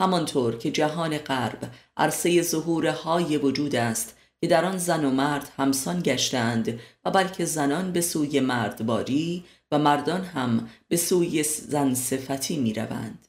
همانطور 0.00 0.58
که 0.58 0.70
جهان 0.70 1.18
غرب 1.18 1.70
عرصه 1.96 2.42
ظهور 2.42 2.86
های 2.86 3.36
وجود 3.36 3.76
است 3.76 4.13
که 4.44 4.48
در 4.48 4.64
آن 4.64 4.78
زن 4.78 5.04
و 5.04 5.10
مرد 5.10 5.52
همسان 5.56 6.00
گشتند 6.00 6.80
و 7.04 7.10
بلکه 7.10 7.44
زنان 7.44 7.92
به 7.92 8.00
سوی 8.00 8.40
مردباری 8.40 9.44
و 9.72 9.78
مردان 9.78 10.24
هم 10.24 10.68
به 10.88 10.96
سوی 10.96 11.42
زن 11.42 11.94
صفتی 11.94 12.56
می 12.56 12.72
روند. 12.72 13.28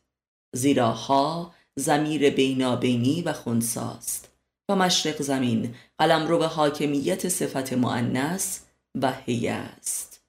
زیرا 0.55 0.91
ها 0.91 1.53
زمیر 1.75 2.29
بینابینی 2.29 3.21
و 3.21 3.33
خونساست. 3.33 4.31
و 4.69 4.75
مشرق 4.75 5.21
زمین 5.21 5.75
قلم 5.97 6.27
رو 6.27 6.37
به 6.37 6.47
حاکمیت 6.47 7.29
صفت 7.29 7.73
معنس 7.73 8.59
و 9.01 9.13
هیه 9.25 9.51
است. 9.51 10.21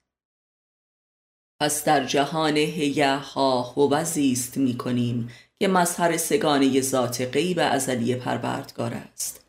پس 1.61 1.83
در 1.83 2.05
جهان 2.05 2.57
هیه 2.57 3.15
ها 3.15 3.87
و 3.91 4.05
زیست 4.05 4.57
می 4.57 4.77
کنیم 4.77 5.29
که 5.59 5.67
مظهر 5.67 6.17
سگانه 6.17 6.81
ذات 6.81 7.21
غیب 7.21 7.59
ازلی 7.59 8.15
پروردگار 8.15 8.93
است. 8.93 9.46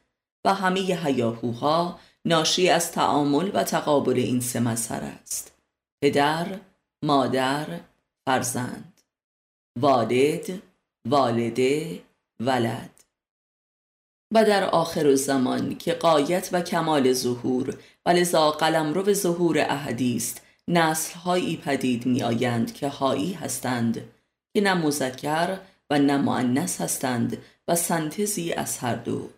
همه 0.55 0.81
هیاهوها 0.81 1.99
ناشی 2.25 2.69
از 2.69 2.93
تعامل 2.93 3.51
و 3.55 3.65
تقابل 3.65 4.17
این 4.17 4.41
سه 4.41 4.61
مظهر 4.61 5.03
است. 5.23 5.53
پدر، 6.03 6.47
مادر، 7.03 7.67
فرزند. 8.27 9.01
والد، 9.81 10.63
والده، 11.09 12.03
ولد. 12.41 12.91
و 14.35 14.45
در 14.45 14.65
آخر 14.65 15.15
زمان 15.15 15.79
که 15.79 15.93
قایت 15.93 16.49
و 16.53 16.61
کمال 16.61 17.13
ظهور 17.13 17.79
و 18.07 18.11
لذا 18.11 18.51
قلم 18.51 18.95
رو 18.95 19.03
به 19.03 19.15
ظهور 19.15 19.59
احدی 19.59 20.17
است 20.17 20.43
نسل 20.69 21.19
هایی 21.19 21.57
پدید 21.57 22.07
می 22.07 22.23
آیند 22.23 22.75
که 22.75 22.89
هایی 22.89 23.33
هستند 23.33 23.95
که 24.55 24.61
نه 24.61 24.75
مذکر 24.75 25.59
و 25.91 25.99
نه 25.99 26.17
معنس 26.17 26.81
هستند 26.81 27.39
و 27.69 27.75
سنتزی 27.75 28.53
از 28.53 28.79
هر 28.79 28.95
دو. 28.95 29.31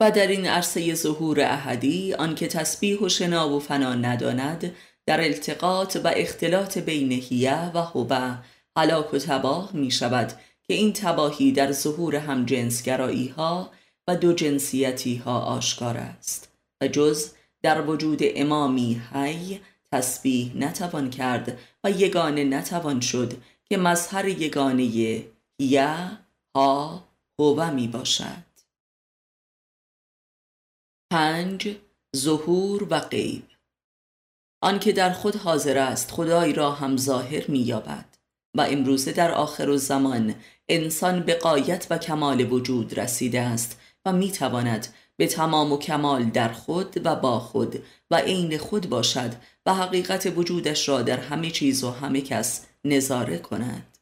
و 0.00 0.10
در 0.10 0.26
این 0.26 0.46
عرصه 0.46 0.94
ظهور 0.94 1.40
احدی 1.40 2.14
آنکه 2.14 2.46
تسبیح 2.48 2.98
و 2.98 3.08
شنا 3.08 3.48
و 3.48 3.60
فنا 3.60 3.94
نداند 3.94 4.74
در 5.06 5.20
التقاط 5.20 5.96
و 6.04 6.12
اختلاط 6.16 6.78
بین 6.78 7.12
هیه 7.12 7.70
و 7.74 7.78
هوه 7.78 8.38
هلاک 8.76 9.14
و 9.14 9.18
تباه 9.18 9.70
می 9.72 9.90
شود 9.90 10.32
که 10.62 10.74
این 10.74 10.92
تباهی 10.92 11.52
در 11.52 11.72
ظهور 11.72 12.16
هم 12.16 12.46
جنسگرایی 12.46 13.28
ها 13.28 13.70
و 14.08 14.16
دو 14.16 14.32
جنسیتی 14.32 15.16
ها 15.16 15.40
آشکار 15.40 15.96
است 15.96 16.52
و 16.80 16.88
جز 16.88 17.30
در 17.62 17.80
وجود 17.80 18.20
امامی 18.22 19.02
هی 19.12 19.60
تسبیح 19.92 20.52
نتوان 20.56 21.10
کرد 21.10 21.58
و 21.84 21.90
یگانه 21.90 22.44
نتوان 22.44 23.00
شد 23.00 23.32
که 23.64 23.76
مظهر 23.76 24.28
یگانه 24.28 24.82
هیه 25.58 26.10
ها 26.56 27.04
هوه 27.38 27.70
می 27.70 27.88
باشد. 27.88 28.53
پنج 31.14 31.76
ظهور 32.16 32.86
و 32.90 33.00
غیب. 33.00 33.42
آنکه 34.62 34.92
در 34.92 35.12
خود 35.12 35.36
حاضر 35.36 35.78
است 35.78 36.10
خدای 36.10 36.52
را 36.52 36.70
هم 36.70 36.96
ظاهر 36.96 37.50
مییابد 37.50 38.04
و 38.56 38.60
امروزه 38.60 39.12
در 39.12 39.32
آخر 39.32 39.68
و 39.68 39.76
زمان 39.76 40.34
انسان 40.68 41.20
به 41.20 41.34
قایت 41.34 41.86
و 41.90 41.98
کمال 41.98 42.52
وجود 42.52 42.98
رسیده 42.98 43.40
است 43.40 43.80
و 44.04 44.12
می‌تواند 44.12 44.86
به 45.16 45.26
تمام 45.26 45.72
و 45.72 45.78
کمال 45.78 46.24
در 46.24 46.52
خود 46.52 47.00
و 47.04 47.16
با 47.16 47.40
خود 47.40 47.82
و 48.10 48.16
عین 48.16 48.58
خود 48.58 48.88
باشد 48.88 49.32
و 49.66 49.74
حقیقت 49.74 50.32
وجودش 50.36 50.88
را 50.88 51.02
در 51.02 51.18
همه 51.18 51.50
چیز 51.50 51.84
و 51.84 51.90
همه 51.90 52.20
کس 52.20 52.66
نظاره 52.84 53.38
کند. 53.38 53.98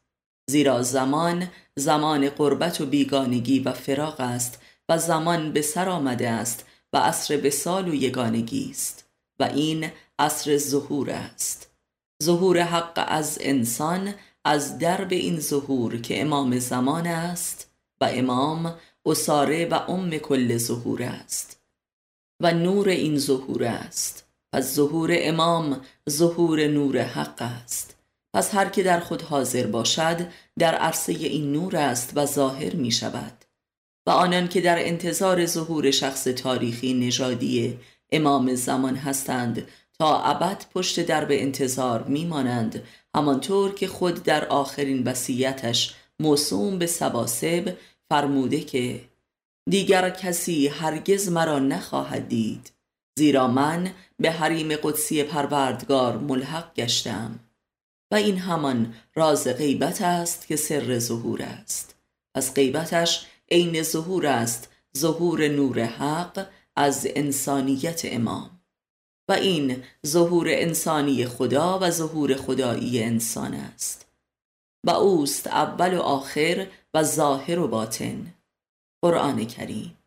زیرا 0.49 0.81
زمان 0.81 1.47
زمان 1.75 2.29
قربت 2.29 2.81
و 2.81 2.85
بیگانگی 2.85 3.59
و 3.59 3.73
فراغ 3.73 4.19
است 4.19 4.61
و 4.89 4.97
زمان 4.97 5.51
به 5.51 5.61
سر 5.61 5.89
آمده 5.89 6.29
است 6.29 6.65
و 6.93 6.97
عصر 6.97 7.49
سال 7.49 7.89
و 7.89 7.95
یگانگی 7.95 8.69
است 8.69 9.05
و 9.39 9.43
این 9.43 9.91
عصر 10.19 10.57
ظهور 10.57 11.09
است. 11.09 11.71
ظهور 12.23 12.61
حق 12.61 13.05
از 13.07 13.37
انسان 13.41 14.13
از 14.45 14.77
درب 14.77 15.11
این 15.11 15.39
ظهور 15.39 16.01
که 16.01 16.21
امام 16.21 16.59
زمان 16.59 17.07
است 17.07 17.71
و 18.01 18.09
امام 18.11 18.75
اساره 19.05 19.65
و 19.65 19.73
ام 19.73 20.17
کل 20.17 20.57
ظهور 20.57 21.03
است. 21.03 21.59
و 22.39 22.53
نور 22.53 22.89
این 22.89 23.17
ظهور 23.17 23.63
است. 23.63 24.27
پس 24.53 24.73
ظهور 24.73 25.11
امام 25.13 25.81
ظهور 26.09 26.67
نور 26.67 27.01
حق 27.01 27.41
است. 27.41 27.95
پس 28.33 28.55
هر 28.55 28.69
که 28.69 28.83
در 28.83 28.99
خود 28.99 29.21
حاضر 29.21 29.67
باشد 29.67 30.27
در 30.59 30.75
عرصه 30.75 31.13
این 31.13 31.51
نور 31.51 31.77
است 31.77 32.11
و 32.15 32.25
ظاهر 32.25 32.75
می 32.75 32.91
شود 32.91 33.42
و 34.07 34.09
آنان 34.09 34.47
که 34.47 34.61
در 34.61 34.87
انتظار 34.87 35.45
ظهور 35.45 35.91
شخص 35.91 36.23
تاریخی 36.23 36.93
نژادی 36.93 37.79
امام 38.11 38.55
زمان 38.55 38.95
هستند 38.95 39.67
تا 39.99 40.21
ابد 40.21 40.65
پشت 40.73 41.05
در 41.05 41.25
به 41.25 41.41
انتظار 41.41 42.03
میمانند 42.03 42.83
همانطور 43.15 43.73
که 43.73 43.87
خود 43.87 44.23
در 44.23 44.45
آخرین 44.45 45.03
وصیتش 45.03 45.95
موسوم 46.19 46.79
به 46.79 46.85
سباسب 46.85 47.77
فرموده 48.09 48.59
که 48.59 49.01
دیگر 49.69 50.09
کسی 50.09 50.67
هرگز 50.67 51.29
مرا 51.29 51.59
نخواهد 51.59 52.27
دید 52.27 52.71
زیرا 53.19 53.47
من 53.47 53.91
به 54.19 54.31
حریم 54.31 54.75
قدسی 54.75 55.23
پروردگار 55.23 56.17
ملحق 56.17 56.73
گشتم 56.73 57.39
و 58.11 58.15
این 58.15 58.37
همان 58.37 58.93
راز 59.15 59.47
غیبت 59.47 60.01
است 60.01 60.47
که 60.47 60.55
سر 60.55 60.99
ظهور 60.99 61.41
است. 61.41 61.95
پس 62.35 62.53
غیبتش 62.53 63.25
عین 63.51 63.83
ظهور 63.83 64.27
است 64.27 64.69
ظهور 64.97 65.47
نور 65.47 65.79
حق 65.79 66.47
از 66.75 67.07
انسانیت 67.15 68.01
امام. 68.03 68.59
و 69.29 69.33
این 69.33 69.83
ظهور 70.07 70.47
انسانی 70.49 71.25
خدا 71.25 71.79
و 71.79 71.89
ظهور 71.89 72.35
خدایی 72.35 73.03
انسان 73.03 73.53
است. 73.53 74.05
و 74.85 74.89
اوست 74.89 75.47
اول 75.47 75.93
و 75.97 76.01
آخر 76.01 76.67
و 76.93 77.03
ظاهر 77.03 77.59
و 77.59 77.67
باطن. 77.67 78.33
قرآن 79.01 79.45
کریم. 79.45 79.97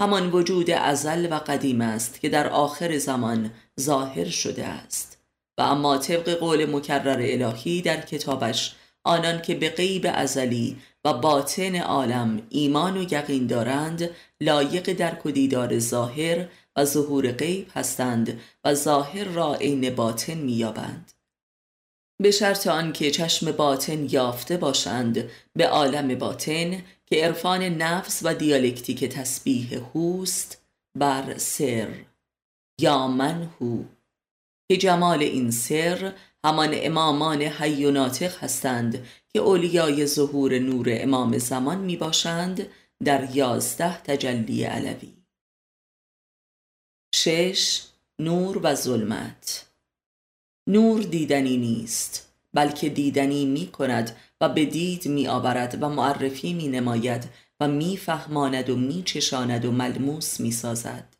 همان 0.00 0.30
وجود 0.30 0.70
ازل 0.70 1.32
و 1.32 1.34
قدیم 1.34 1.80
است 1.80 2.20
که 2.20 2.28
در 2.28 2.48
آخر 2.48 2.98
زمان 2.98 3.50
ظاهر 3.80 4.28
شده 4.28 4.66
است. 4.66 5.18
و 5.58 5.62
اما 5.62 5.98
طبق 5.98 6.30
قول 6.30 6.76
مکرر 6.76 7.20
الهی 7.20 7.82
در 7.82 8.00
کتابش 8.00 8.76
آنان 9.04 9.42
که 9.42 9.54
به 9.54 9.68
غیب 9.68 10.06
ازلی 10.14 10.76
و 11.06 11.12
باطن 11.12 11.76
عالم 11.76 12.42
ایمان 12.50 12.96
و 12.96 13.02
یقین 13.12 13.46
دارند 13.46 14.10
لایق 14.40 14.92
درک 14.92 15.26
و 15.26 15.30
دیدار 15.30 15.78
ظاهر 15.78 16.48
و 16.76 16.84
ظهور 16.84 17.32
غیب 17.32 17.70
هستند 17.74 18.40
و 18.64 18.74
ظاهر 18.74 19.24
را 19.24 19.54
عین 19.54 19.94
باطن 19.94 20.34
مییابند. 20.34 21.12
به 22.22 22.30
شرط 22.30 22.66
آنکه 22.66 23.10
چشم 23.10 23.52
باطن 23.52 24.08
یافته 24.10 24.56
باشند 24.56 25.30
به 25.56 25.68
عالم 25.68 26.14
باطن 26.14 26.82
که 27.06 27.24
عرفان 27.24 27.62
نفس 27.62 28.20
و 28.24 28.34
دیالکتیک 28.34 29.04
تسبیح 29.04 29.80
هوست 29.94 30.62
بر 30.98 31.38
سر. 31.38 31.88
یا 32.80 33.08
من 33.08 33.50
هو. 33.60 33.82
که 34.68 34.76
جمال 34.76 35.22
این 35.22 35.50
سر 35.50 36.12
همان 36.44 36.70
امامان 36.72 37.42
حی 37.42 37.84
و 37.84 37.90
ناطق 37.90 38.44
هستند 38.44 39.06
که 39.36 39.42
اولیای 39.42 40.06
ظهور 40.06 40.58
نور 40.58 40.86
امام 40.90 41.38
زمان 41.38 41.78
می 41.78 41.96
باشند 41.96 42.66
در 43.04 43.36
یازده 43.36 44.02
تجلی 44.02 44.64
علوی. 44.64 45.12
شش 47.14 47.82
نور 48.18 48.60
و 48.62 48.74
ظلمت. 48.74 49.66
نور 50.68 51.02
دیدنی 51.02 51.56
نیست 51.56 52.32
بلکه 52.54 52.88
دیدنی 52.88 53.46
می 53.46 53.66
کند 53.66 54.16
و 54.40 54.48
به 54.48 54.64
دید 54.64 55.08
می 55.08 55.28
آورد 55.28 55.82
و 55.82 55.88
معرفی 55.88 56.54
می 56.54 56.68
نماید 56.68 57.24
و 57.60 57.68
می 57.68 57.96
فهماند 57.96 58.70
و 58.70 58.76
می 58.76 59.02
چشاند 59.02 59.64
و 59.64 59.72
ملموس 59.72 60.40
می 60.40 60.50
سازد 60.50 61.16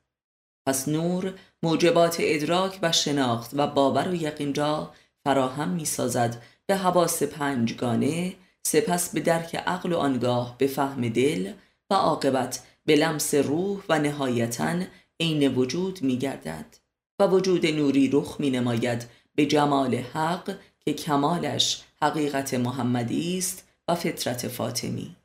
پس 0.66 0.88
نور 0.88 1.38
موجبات 1.62 2.16
ادراک 2.20 2.78
و 2.82 2.92
شناخت 2.92 3.50
و 3.54 3.66
باور 3.66 4.08
و 4.08 4.14
یقین 4.14 4.54
را 4.54 4.94
فراهم 5.24 5.68
می 5.68 5.84
سازد 5.84 6.42
به 6.66 6.76
حواس 6.76 7.22
پنجگانه 7.22 8.34
سپس 8.66 9.10
به 9.10 9.20
درک 9.20 9.56
عقل 9.56 9.92
و 9.92 9.96
آنگاه 9.96 10.58
به 10.58 10.66
فهم 10.66 11.08
دل 11.08 11.52
و 11.90 11.94
عاقبت 11.94 12.62
به 12.84 12.96
لمس 12.96 13.34
روح 13.34 13.82
و 13.88 13.98
نهایتا 13.98 14.82
عین 15.20 15.54
وجود 15.54 16.02
می 16.02 16.18
گردد 16.18 16.76
و 17.18 17.26
وجود 17.26 17.66
نوری 17.66 18.10
رخ 18.12 18.36
می 18.40 18.50
نماید 18.50 19.06
به 19.34 19.46
جمال 19.46 19.94
حق 19.94 20.56
که 20.80 20.92
کمالش 20.92 21.82
حقیقت 22.02 22.54
محمدی 22.54 23.38
است 23.38 23.68
و 23.88 23.94
فطرت 23.94 24.48
فاطمی 24.48 25.16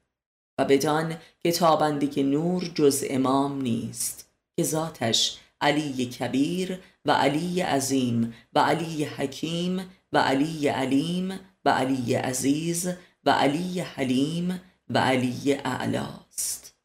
و 0.58 0.66
بدان 0.66 1.18
که 1.40 1.52
تابنده 1.52 2.08
که 2.08 2.24
نور 2.24 2.72
جز 2.76 3.04
امام 3.10 3.62
نیست 3.62 4.30
که 4.56 4.64
ذاتش 4.64 5.38
علی 5.62 6.06
کبیر 6.06 6.80
و 7.06 7.12
علی 7.12 7.62
عظیم 7.62 8.34
و 8.54 8.60
علی 8.60 9.04
حکیم 9.04 9.90
و 10.14 10.18
علی 10.18 10.68
علیم 10.68 11.40
و 11.66 11.70
علی 11.70 12.14
عزیز 12.14 12.90
و 13.26 13.32
علی 13.32 13.80
حلیم 13.80 14.62
و 14.90 14.98
علی 14.98 15.54
اعلاست. 15.54 16.76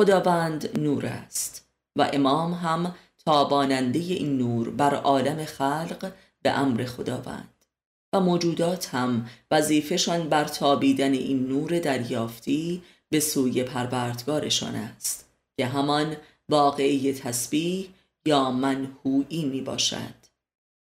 خداوند 0.00 0.78
نور 0.78 1.06
است 1.06 1.68
و 1.96 2.10
امام 2.12 2.52
هم 2.52 2.94
تاباننده 3.24 3.98
این 3.98 4.38
نور 4.38 4.70
بر 4.70 4.94
عالم 4.94 5.44
خلق 5.44 6.12
به 6.42 6.50
امر 6.50 6.84
خداوند. 6.84 7.60
و 8.12 8.20
موجودات 8.20 8.94
هم 8.94 9.28
وظیفهشان 9.50 10.28
بر 10.28 10.44
تابیدن 10.44 11.12
این 11.12 11.48
نور 11.48 11.78
دریافتی 11.78 12.82
به 13.08 13.20
سوی 13.20 13.62
پروردگارشان 13.62 14.74
است 14.74 15.30
که 15.56 15.66
همان 15.66 16.16
واقعی 16.48 17.12
تسبیح 17.12 17.88
یا 18.26 18.50
منهویی 18.50 19.44
می 19.44 19.60
باشد 19.60 20.19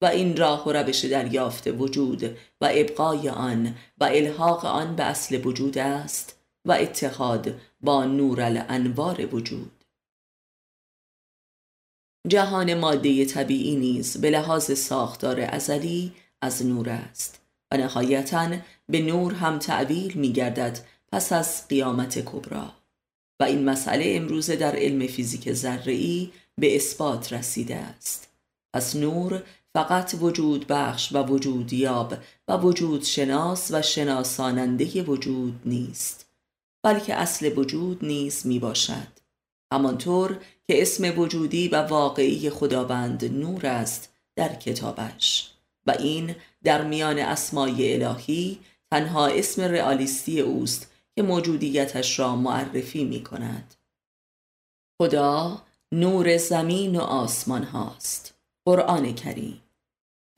و 0.02 0.06
این 0.06 0.36
راه 0.36 0.68
و 0.68 0.72
روش 0.72 1.04
دریافت 1.04 1.66
وجود 1.66 2.24
و 2.60 2.70
ابقای 2.72 3.28
آن 3.28 3.74
و 3.98 4.04
الحاق 4.04 4.64
آن 4.64 4.96
به 4.96 5.02
اصل 5.02 5.46
وجود 5.46 5.78
است 5.78 6.38
و 6.64 6.72
اتحاد 6.72 7.60
با 7.80 8.04
نور 8.04 8.40
الانوار 8.40 9.34
وجود. 9.34 9.84
جهان 12.28 12.74
ماده 12.74 13.24
طبیعی 13.24 13.76
نیز 13.76 14.16
به 14.20 14.30
لحاظ 14.30 14.78
ساختار 14.78 15.40
ازلی 15.40 16.12
از 16.40 16.66
نور 16.66 16.88
است 16.88 17.40
و 17.72 17.76
نهایتا 17.76 18.56
به 18.88 19.00
نور 19.00 19.34
هم 19.34 19.58
تعبیر 19.58 20.16
می 20.16 20.32
گردد 20.32 20.78
پس 21.12 21.32
از 21.32 21.68
قیامت 21.68 22.18
کبرا 22.18 22.72
و 23.40 23.44
این 23.44 23.64
مسئله 23.64 24.04
امروزه 24.06 24.56
در 24.56 24.76
علم 24.76 25.06
فیزیک 25.06 25.52
ذره‌ای 25.52 26.32
به 26.58 26.76
اثبات 26.76 27.32
رسیده 27.32 27.76
است. 27.76 28.28
پس 28.74 28.96
نور 28.96 29.42
فقط 29.74 30.14
وجود 30.20 30.66
بخش 30.66 31.12
و 31.12 31.22
وجود 31.22 31.72
یاب 31.72 32.14
و 32.48 32.56
وجود 32.56 33.02
شناس 33.02 33.70
و 33.70 33.82
شناساننده 33.82 35.02
وجود 35.02 35.60
نیست 35.64 36.26
بلکه 36.82 37.14
اصل 37.14 37.58
وجود 37.58 38.04
نیز 38.04 38.46
می 38.46 38.58
باشد 38.58 39.08
همانطور 39.72 40.38
که 40.66 40.82
اسم 40.82 41.18
وجودی 41.18 41.68
و 41.68 41.82
واقعی 41.82 42.50
خداوند 42.50 43.24
نور 43.24 43.66
است 43.66 44.12
در 44.36 44.54
کتابش 44.54 45.50
و 45.86 45.90
این 45.90 46.34
در 46.64 46.84
میان 46.84 47.18
اسمای 47.18 48.02
الهی 48.02 48.58
تنها 48.90 49.26
اسم 49.26 49.62
رئالیستی 49.62 50.40
اوست 50.40 50.92
که 51.14 51.22
موجودیتش 51.22 52.18
را 52.18 52.36
معرفی 52.36 53.04
می 53.04 53.24
کند 53.24 53.74
خدا 55.02 55.62
نور 55.92 56.36
زمین 56.36 56.96
و 56.96 57.00
آسمان 57.00 57.62
هاست. 57.62 58.34
قرآن 58.64 59.14
کریم 59.14 59.61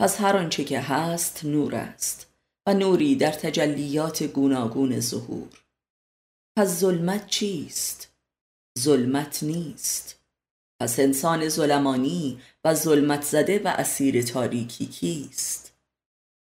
پس 0.01 0.21
هر 0.21 0.37
آنچه 0.37 0.65
که 0.65 0.81
هست 0.81 1.45
نور 1.45 1.75
است 1.75 2.35
و 2.67 2.75
نوری 2.75 3.17
در 3.17 3.31
تجلیات 3.31 4.23
گوناگون 4.23 5.01
ظهور 5.01 5.65
پس 6.57 6.69
ظلمت 6.69 7.27
چیست؟ 7.27 8.15
ظلمت 8.79 9.43
نیست 9.43 10.21
پس 10.81 10.99
انسان 10.99 11.49
ظلمانی 11.49 12.41
و 12.65 12.75
ظلمت 12.75 13.23
زده 13.23 13.59
و 13.59 13.69
اسیر 13.69 14.23
تاریکی 14.23 14.87
کیست؟ 14.87 15.75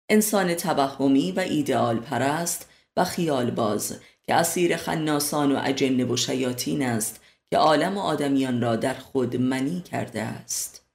انسان 0.10 0.54
توهمی 0.54 1.32
و 1.32 1.40
ایدئال 1.40 2.00
پرست 2.00 2.70
و 2.98 3.04
خیال 3.04 3.52
باز 3.52 4.00
که 4.24 4.36
اسیر 4.36 4.78
خناسان 4.78 5.52
و 5.52 5.62
اجنه 5.64 6.06
و 6.06 6.18
شیاطین 6.18 6.84
است 6.84 7.22
که 7.50 7.58
عالم 7.58 7.98
و 7.98 8.02
آدمیان 8.02 8.62
را 8.62 8.76
در 8.76 8.94
خود 8.94 9.36
منی 9.36 9.82
کرده 9.82 10.22
است 10.22 10.86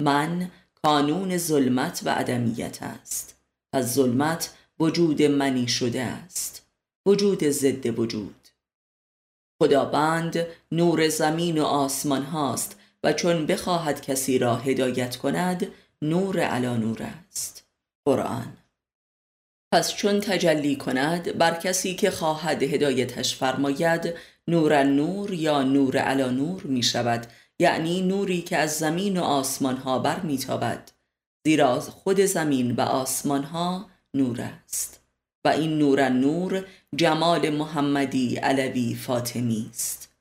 من 0.00 0.50
کانون 0.86 1.36
ظلمت 1.36 2.00
و 2.04 2.10
عدمیت 2.10 2.82
است. 2.82 3.36
پس 3.72 3.94
ظلمت 3.94 4.54
وجود 4.80 5.22
منی 5.22 5.68
شده 5.68 6.02
است. 6.02 6.66
وجود 7.06 7.48
ضد 7.48 7.98
وجود. 7.98 8.48
خداوند 9.62 10.46
نور 10.72 11.08
زمین 11.08 11.58
و 11.58 11.64
آسمان 11.64 12.22
هاست 12.22 12.80
و 13.04 13.12
چون 13.12 13.46
بخواهد 13.46 14.02
کسی 14.02 14.38
را 14.38 14.56
هدایت 14.56 15.16
کند 15.16 15.66
نور 16.02 16.40
علا 16.40 16.76
نور 16.76 17.02
است. 17.02 17.64
قرآن. 18.04 18.56
پس 19.72 19.94
چون 19.94 20.20
تجلی 20.20 20.76
کند 20.76 21.38
بر 21.38 21.54
کسی 21.54 21.94
که 21.94 22.10
خواهد 22.10 22.62
هدایتش 22.62 23.36
فرماید 23.36 24.14
نور 24.48 24.82
نور 24.82 25.32
یا 25.32 25.62
نور 25.62 25.96
علا 25.96 26.30
نور 26.30 26.62
می 26.62 26.82
شود 26.82 27.26
یعنی 27.62 28.00
نوری 28.00 28.42
که 28.42 28.56
از 28.56 28.78
زمین 28.78 29.16
و 29.16 29.22
آسمان 29.22 29.76
ها 29.76 29.98
بر 29.98 30.20
میتابد 30.20 30.90
زیرا 31.46 31.80
خود 31.80 32.20
زمین 32.20 32.70
و 32.76 32.80
آسمان 32.80 33.42
ها 33.42 33.90
نور 34.14 34.40
است 34.40 35.00
و 35.44 35.48
این 35.48 35.78
نور 35.78 36.08
نور 36.08 36.64
جمال 36.96 37.50
محمدی 37.50 38.36
علوی 38.36 38.94
فاطمی 38.94 39.66
است. 39.70 40.12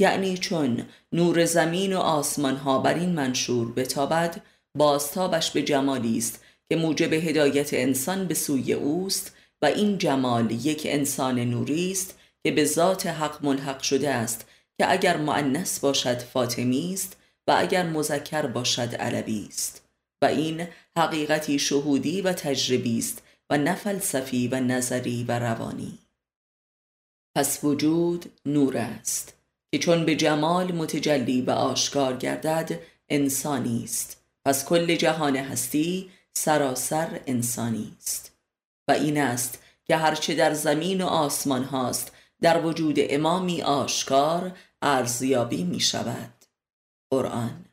یعنی 0.00 0.38
چون 0.38 0.82
نور 1.12 1.44
زمین 1.44 1.96
و 1.96 1.98
آسمان 1.98 2.56
ها 2.56 2.78
بر 2.78 2.94
این 2.94 3.12
منشور 3.12 3.72
بتابد 3.72 4.42
بازتابش 4.78 5.50
به 5.50 5.62
جمالی 5.62 6.18
است 6.18 6.44
که 6.68 6.76
موجب 6.76 7.12
هدایت 7.12 7.74
انسان 7.74 8.24
به 8.26 8.34
سوی 8.34 8.72
اوست 8.72 9.36
و 9.62 9.66
این 9.66 9.98
جمال 9.98 10.50
یک 10.50 10.82
انسان 10.84 11.38
نوری 11.38 11.92
است 11.92 12.18
که 12.42 12.50
به 12.50 12.64
ذات 12.64 13.06
حق 13.06 13.44
ملحق 13.44 13.82
شده 13.82 14.10
است 14.10 14.46
که 14.78 14.92
اگر 14.92 15.16
معنس 15.16 15.80
باشد 15.80 16.18
فاطمی 16.18 16.92
است 16.94 17.16
و 17.46 17.54
اگر 17.58 17.86
مذکر 17.86 18.46
باشد 18.46 18.94
علوی 18.94 19.46
است 19.48 19.82
و 20.22 20.24
این 20.24 20.68
حقیقتی 20.96 21.58
شهودی 21.58 22.20
و 22.20 22.32
تجربی 22.32 22.98
است 22.98 23.22
و 23.50 23.58
نه 23.58 23.74
فلسفی 23.74 24.48
و 24.48 24.60
نظری 24.60 25.24
و 25.24 25.38
روانی. 25.38 25.98
پس 27.36 27.64
وجود 27.64 28.32
نور 28.46 28.76
است 28.76 29.34
که 29.72 29.78
چون 29.78 30.04
به 30.04 30.16
جمال 30.16 30.72
متجلی 30.72 31.42
و 31.42 31.50
آشکار 31.50 32.16
گردد 32.16 32.80
انسانی 33.08 33.84
است. 33.84 34.24
پس 34.44 34.64
کل 34.64 34.94
جهان 34.94 35.36
هستی 35.36 36.10
سراسر 36.36 37.20
انسانی 37.26 37.92
است. 37.98 38.32
و 38.88 38.92
این 38.92 39.20
است 39.20 39.62
که 39.84 39.96
هرچه 39.96 40.34
در 40.34 40.54
زمین 40.54 41.00
و 41.00 41.06
آسمان 41.06 41.64
هاست 41.64 42.12
در 42.40 42.66
وجود 42.66 42.96
امامی 42.98 43.62
آشکار 43.62 44.58
ارزیابی 44.82 45.64
می 45.64 45.80
شود. 45.80 46.44
قرآن 47.10 47.64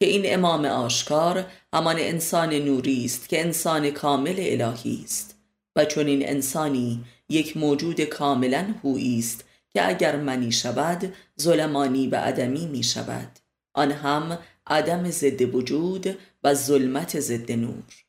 که 0.00 0.06
این 0.06 0.22
امام 0.34 0.64
آشکار 0.64 1.46
همان 1.74 1.96
انسان 1.98 2.54
نوری 2.54 3.04
است 3.04 3.28
که 3.28 3.40
انسان 3.40 3.90
کامل 3.90 4.34
الهی 4.38 5.00
است 5.04 5.38
و 5.76 5.84
چون 5.84 6.06
این 6.06 6.28
انسانی 6.28 7.04
یک 7.28 7.56
موجود 7.56 8.00
کاملا 8.00 8.74
هویی 8.84 9.18
است 9.18 9.44
که 9.74 9.88
اگر 9.88 10.16
منی 10.16 10.52
شود 10.52 11.14
ظلمانی 11.40 12.06
و 12.06 12.16
عدمی 12.16 12.66
می 12.66 12.82
شود. 12.82 13.38
آن 13.74 13.92
هم 13.92 14.38
عدم 14.66 15.10
ضد 15.10 15.54
وجود 15.54 16.18
و 16.44 16.54
ظلمت 16.54 17.20
ضد 17.20 17.52
نور. 17.52 18.04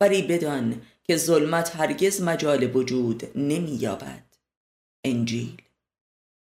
ولی 0.00 0.22
بدان 0.22 0.82
که 1.04 1.16
ظلمت 1.16 1.76
هرگز 1.76 2.22
مجال 2.22 2.76
وجود 2.76 3.38
نمی 3.38 3.76
یابد. 3.76 4.24
انجیل 5.04 5.62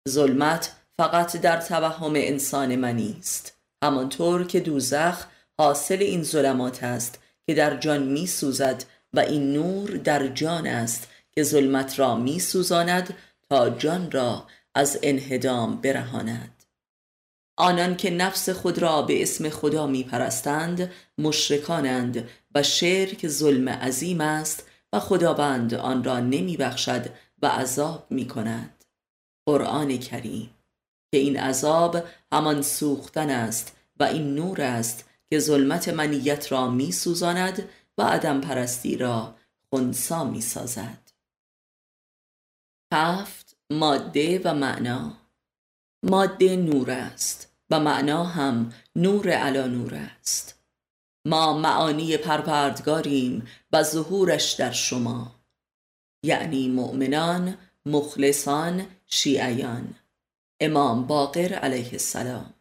ظلمت 0.10 0.76
فقط 0.98 1.38
در 1.38 1.62
توهم 1.62 2.14
انسان 2.16 2.76
منی 2.76 3.16
است 3.20 3.58
همانطور 3.84 4.44
که 4.44 4.60
دوزخ 4.60 5.26
حاصل 5.58 5.98
این 6.02 6.24
ظلمات 6.24 6.84
است 6.84 7.20
که 7.48 7.54
در 7.54 7.78
جان 7.78 8.04
می 8.04 8.28
سوزد 8.28 8.84
و 9.14 9.20
این 9.20 9.54
نور 9.54 9.90
در 9.90 10.28
جان 10.28 10.68
است 10.68 11.08
که 11.32 11.44
ظلمت 11.44 12.00
را 12.00 12.16
می 12.16 12.40
سوزاند 12.40 13.16
تا 13.50 13.70
جان 13.70 14.12
را 14.12 14.48
از 14.76 15.00
انهدام 15.04 15.82
برهاند. 15.82 16.64
آنان 17.58 17.98
که 17.98 18.10
نفس 18.10 18.50
خود 18.50 18.80
را 18.80 19.02
به 19.02 19.22
اسم 19.22 19.50
خدا 19.50 19.88
می 19.88 20.04
پرستند 20.04 20.92
مشرکانند 21.18 22.30
و 22.56 22.64
شرک 22.64 23.28
ظلم 23.28 23.70
عظیم 23.70 24.22
است 24.22 24.64
و 24.94 25.00
خداوند 25.00 25.74
آن 25.74 26.04
را 26.04 26.20
نمی 26.20 26.58
بخشد 26.58 27.06
و 27.42 27.48
عذاب 27.48 28.08
می 28.10 28.28
کند 28.28 28.86
قرآن 29.46 29.98
کریم 29.98 30.55
که 31.16 31.22
این 31.22 31.38
عذاب 31.38 32.04
همان 32.32 32.62
سوختن 32.62 33.30
است 33.30 33.76
و 34.00 34.04
این 34.04 34.36
نور 34.36 34.62
است 34.62 35.10
که 35.28 35.40
ظلمت 35.40 35.90
منیت 35.90 36.52
را 36.52 36.70
می 36.70 36.92
سوزاند 36.92 37.70
و 37.98 38.02
عدم 38.02 38.42
پرستی 38.42 38.98
را 38.98 39.36
خونسا 39.70 40.24
می 40.24 40.42
سازد 40.42 41.12
هفت 42.94 43.58
ماده 43.70 44.42
و 44.44 44.54
معنا. 44.54 45.18
ماده 46.04 46.56
نور 46.56 46.92
است 46.92 47.54
و 47.70 47.80
معنا 47.80 48.24
هم 48.24 48.74
نور 48.96 49.30
علا 49.30 49.68
نور 49.68 49.96
است. 49.96 50.60
ما 51.26 51.58
معانی 51.58 52.18
پروردگاریم 52.18 53.48
و 53.72 53.84
ظهورش 53.84 54.52
در 54.52 54.72
شما 54.72 55.36
یعنی 56.24 56.68
مؤمنان 56.68 57.58
مخلصان 57.86 58.86
شیعیان. 59.06 59.96
امام 60.60 61.08
باقر 61.08 61.54
علیه 61.54 61.90
السلام. 61.92 62.54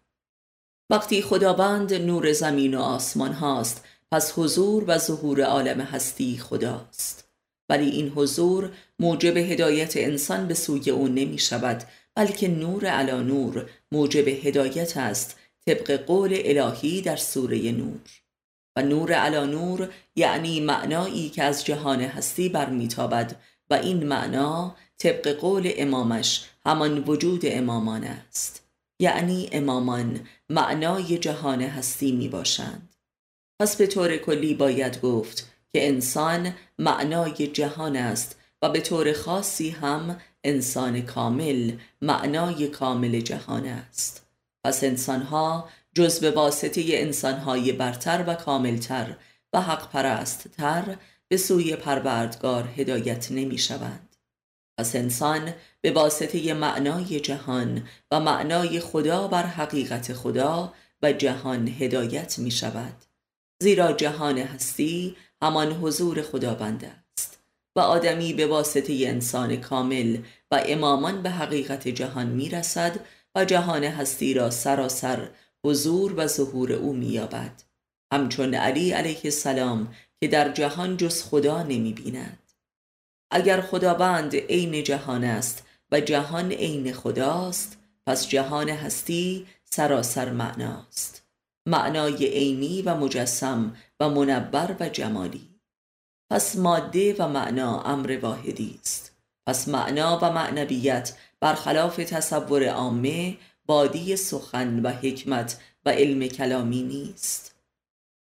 وقتی 0.91 1.23
خداوند 1.23 1.95
نور 1.95 2.33
زمین 2.33 2.75
و 2.75 2.81
آسمان 2.81 3.33
هاست 3.33 3.85
پس 4.13 4.33
حضور 4.39 4.85
و 4.87 4.99
ظهور 4.99 5.43
عالم 5.43 5.81
هستی 5.81 6.39
خداست. 6.39 7.29
ولی 7.69 7.91
این 7.91 8.09
حضور 8.09 8.73
موجب 8.99 9.37
هدایت 9.37 9.97
انسان 9.97 10.49
به 10.49 10.55
سوی 10.55 10.91
او 10.91 11.09
نمی 11.09 11.39
شود 11.39 11.83
بلکه 12.15 12.49
نور 12.49 12.87
علا 12.87 13.23
نور 13.23 13.71
موجب 13.93 14.29
هدایت 14.29 14.97
است 14.97 15.39
طبق 15.67 15.91
قول 15.91 16.39
الهی 16.45 17.03
در 17.03 17.17
سوره 17.17 17.73
نور. 17.73 18.01
و 18.77 18.83
نور 18.83 19.13
علا 19.13 19.47
نور 19.47 19.93
یعنی 20.17 20.61
معنایی 20.61 21.31
که 21.31 21.43
از 21.43 21.65
جهان 21.65 22.01
هستی 22.01 22.49
برمیتابد 22.49 23.37
و 23.71 23.75
این 23.75 24.07
معنا 24.07 24.77
طبق 24.99 25.29
قول 25.29 25.73
امامش 25.77 26.45
همان 26.67 26.99
وجود 26.99 27.43
امامان 27.45 28.05
است. 28.05 28.65
یعنی 29.01 29.49
امامان 29.53 30.21
معنای 30.51 31.19
جهان 31.19 31.63
هستی 31.63 32.13
می 32.13 32.29
باشند. 32.29 32.95
پس 33.61 33.77
به 33.77 33.87
طور 33.87 34.17
کلی 34.17 34.55
باید 34.55 35.01
گفت 35.01 35.51
که 35.73 35.89
انسان 35.89 36.55
معنای 36.79 37.47
جهان 37.47 37.97
است 37.97 38.39
و 38.63 38.69
به 38.69 38.81
طور 38.81 39.13
خاصی 39.13 39.71
هم 39.71 40.21
انسان 40.45 41.03
کامل 41.03 41.73
معنای 42.03 42.69
کامل 42.69 43.21
جهان 43.21 43.67
است. 43.67 44.27
پس 44.65 44.85
انسانها 44.85 45.69
جز 45.95 46.21
به 46.21 46.31
واسطه 46.31 46.83
انسانهای 46.87 47.73
برتر 47.73 48.25
و 48.27 48.35
کاملتر 48.35 49.17
و 49.53 49.61
حق 49.61 49.91
پرست 49.91 50.49
تر 50.49 50.97
به 51.29 51.37
سوی 51.37 51.77
پروردگار 51.77 52.69
هدایت 52.77 53.33
نمی 53.33 53.59
شوند. 53.59 54.17
پس 54.79 54.97
انسان 54.97 55.55
به 55.85 55.93
واسطه 55.93 56.55
معنای 56.55 57.21
جهان 57.21 57.89
و 58.11 58.21
معنای 58.21 58.81
خدا 58.81 59.29
بر 59.29 59.47
حقیقت 59.47 60.13
خدا 60.13 60.75
و 61.03 61.13
جهان 61.13 61.69
هدایت 61.69 62.39
می 62.39 62.51
شود 62.51 62.95
زیرا 63.63 63.93
جهان 63.93 64.39
هستی 64.39 65.17
همان 65.43 65.73
حضور 65.73 66.23
خداوند 66.23 66.85
است 67.19 67.39
و 67.77 67.81
آدمی 67.81 68.33
به 68.33 68.47
واسطه 68.47 68.93
انسان 68.93 69.57
کامل 69.57 70.19
و 70.51 70.63
امامان 70.67 71.23
به 71.23 71.31
حقیقت 71.31 71.89
جهان 71.89 72.27
می 72.27 72.49
رسد 72.49 73.01
و 73.35 73.45
جهان 73.45 73.85
هستی 73.85 74.35
را 74.35 74.51
سراسر 74.51 75.29
حضور 75.67 76.15
و 76.17 76.27
ظهور 76.27 76.73
او 76.73 76.93
می 76.93 77.07
یابد 77.07 77.63
همچون 78.13 78.55
علی 78.55 78.91
علیه 78.91 79.21
السلام 79.25 79.95
که 80.21 80.29
در 80.29 80.53
جهان 80.53 80.97
جز 80.97 81.23
خدا 81.23 81.63
نمی 81.63 81.93
بیند 81.93 82.39
اگر 83.31 83.61
خداوند 83.61 84.37
عین 84.37 84.85
جهان 84.85 85.25
است 85.25 85.65
و 85.95 86.01
جهان 86.01 86.53
عین 86.53 86.93
خداست 86.93 87.79
پس 88.07 88.29
جهان 88.29 88.69
هستی 88.69 89.47
سراسر 89.65 90.31
معناست. 90.31 91.27
معنای 91.67 92.27
عینی 92.27 92.83
و 92.83 92.95
مجسم 92.95 93.77
و 94.01 94.09
منبر 94.09 94.77
و 94.81 94.89
جمالی. 94.89 95.49
پس 96.31 96.57
ماده 96.57 97.15
و 97.19 97.29
معنا 97.29 97.83
امر 97.83 98.19
واحدی 98.23 98.79
است. 98.81 99.17
پس 99.47 99.69
معنا 99.69 100.19
و 100.23 100.33
معنویت 100.33 101.13
برخلاف 101.41 101.97
تصور 101.97 102.69
عامه 102.69 103.37
بادی 103.67 104.17
سخن 104.17 104.81
و 104.83 104.89
حکمت 104.89 105.61
و 105.87 105.91
علم 105.91 106.29
کلامی 106.29 106.83
نیست. 106.83 107.55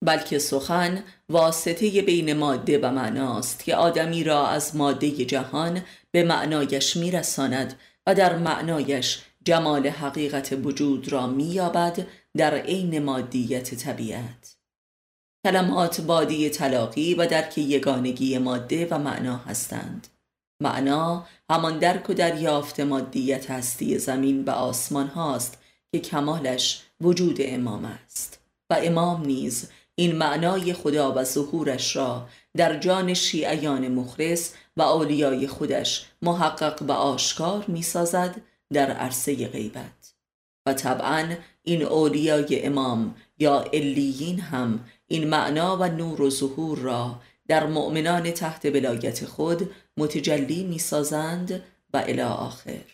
بلکه 0.05 0.39
سخن 0.39 1.05
واسطه 1.29 2.03
بین 2.03 2.33
ماده 2.33 2.79
و 2.79 2.91
معناست 2.91 3.65
که 3.65 3.77
آدمی 3.77 4.25
را 4.25 4.47
از 4.47 4.77
ماده 4.77 5.11
جهان 5.11 5.83
به 6.17 6.25
معنایش 6.25 6.97
میرساند 6.97 7.79
و 8.07 8.15
در 8.15 8.39
معنایش 8.39 9.23
جمال 9.45 9.87
حقیقت 9.87 10.53
وجود 10.65 11.13
را 11.13 11.27
مییابد 11.27 12.07
در 12.37 12.55
عین 12.55 12.99
مادیت 12.99 13.75
طبیعت. 13.75 14.57
کلمات 15.47 16.01
بادی 16.01 16.51
تلاقی 16.51 17.15
و 17.15 17.27
درک 17.27 17.59
یگانگی 17.59 18.39
ماده 18.39 18.87
و 18.91 18.99
معنا 18.99 19.37
هستند. 19.37 20.07
معنا 20.63 21.27
همان 21.51 21.79
درک 21.79 22.11
و 22.11 22.15
دریافت 22.15 22.81
مادیت 22.81 23.51
هستی 23.51 23.99
زمین 23.99 24.45
و 24.45 24.51
آسمان 24.51 25.07
هاست 25.07 25.59
که 25.93 26.01
کمالش 26.01 26.83
وجود 27.01 27.37
امام 27.41 27.85
است 27.85 28.41
و 28.71 28.79
امام 28.83 29.27
نیز 29.27 29.71
این 29.99 30.17
معنای 30.17 30.73
خدا 30.73 31.13
و 31.13 31.25
ظهورش 31.25 31.97
را 31.97 32.29
در 32.57 32.79
جان 32.79 33.15
شیعیان 33.15 33.89
مخلص 33.89 34.53
و 34.77 34.83
اولیای 34.83 35.47
خودش 35.47 36.07
محقق 36.23 36.83
و 36.83 36.93
آشکار 36.93 37.65
می 37.69 37.83
سازد 37.83 38.37
در 38.73 38.91
عرصه 38.91 39.49
غیبت. 39.49 40.15
و 40.67 40.73
طبعا 40.75 41.37
این 41.63 41.83
اولیای 41.83 42.63
امام 42.63 43.15
یا 43.39 43.61
علیین 43.61 44.41
هم 44.41 44.85
این 45.09 45.29
معنا 45.29 45.77
و 45.77 45.89
نور 45.89 46.23
و 46.23 46.31
ظهور 46.31 46.79
را 46.79 47.21
در 47.49 47.67
مؤمنان 47.67 48.31
تحت 48.31 48.65
ولایت 48.65 49.25
خود 49.25 49.71
متجلی 49.97 50.65
می 50.65 50.79
سازند 50.79 51.63
و 51.93 51.97
الی 51.97 52.21
آخر. 52.21 52.85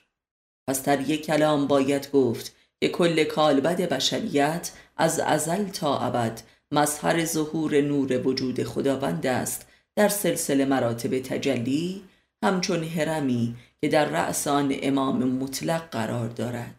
پس 0.68 0.82
در 0.82 1.10
یک 1.10 1.26
کلام 1.26 1.66
باید 1.66 2.10
گفت 2.10 2.56
که 2.80 2.88
کل 2.88 3.24
کالبد 3.24 3.88
بشریت 3.88 4.72
از 4.96 5.20
ازل 5.20 5.68
تا 5.68 5.98
ابد 5.98 6.42
مظهر 6.72 7.24
ظهور 7.24 7.80
نور 7.80 8.26
وجود 8.26 8.62
خداوند 8.62 9.26
است 9.26 9.66
در 9.96 10.08
سلسله 10.08 10.64
مراتب 10.64 11.18
تجلی 11.18 12.02
همچون 12.44 12.84
هرمی 12.84 13.56
که 13.80 13.88
در 13.88 14.04
رأس 14.04 14.46
آن 14.46 14.74
امام 14.82 15.24
مطلق 15.24 15.90
قرار 15.90 16.28
دارد 16.28 16.74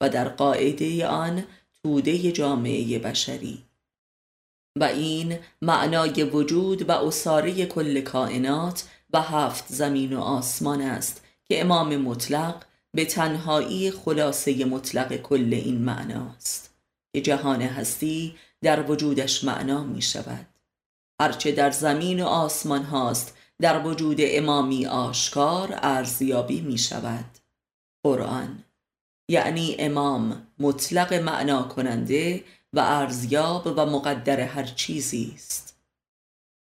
و 0.00 0.08
در 0.08 0.28
قاعده 0.28 1.06
آن 1.06 1.44
توده 1.82 2.32
جامعه 2.32 2.98
بشری. 2.98 3.62
و 4.76 4.84
این 4.84 5.38
معنای 5.62 6.22
وجود 6.22 6.88
و 6.88 6.92
اصاره 6.92 7.66
کل 7.66 8.00
کائنات 8.00 8.84
و 9.12 9.20
هفت 9.20 9.64
زمین 9.68 10.12
و 10.12 10.20
آسمان 10.20 10.80
است 10.80 11.24
که 11.44 11.60
امام 11.60 11.96
مطلق 11.96 12.64
به 12.94 13.04
تنهایی 13.04 13.90
خلاصه 13.90 14.64
مطلق 14.64 15.16
کل 15.16 15.48
این 15.54 15.78
معناست 15.78 16.70
که 17.12 17.20
جهان 17.20 17.62
هستی 17.62 18.34
در 18.66 18.90
وجودش 18.90 19.44
معنا 19.44 19.84
می 19.84 20.02
شود 20.02 20.46
هرچه 21.20 21.52
در 21.52 21.70
زمین 21.70 22.22
و 22.22 22.26
آسمان 22.26 22.82
هاست 22.82 23.36
در 23.60 23.86
وجود 23.86 24.16
امامی 24.20 24.86
آشکار 24.86 25.78
ارزیابی 25.82 26.60
می 26.60 26.78
شود 26.78 27.38
قرآن 28.04 28.64
یعنی 29.30 29.76
امام 29.78 30.46
مطلق 30.58 31.14
معنا 31.14 31.62
کننده 31.62 32.44
و 32.72 32.80
ارزیاب 32.80 33.66
و 33.66 33.86
مقدر 33.86 34.40
هر 34.40 34.64
چیزی 34.64 35.32
است. 35.34 35.80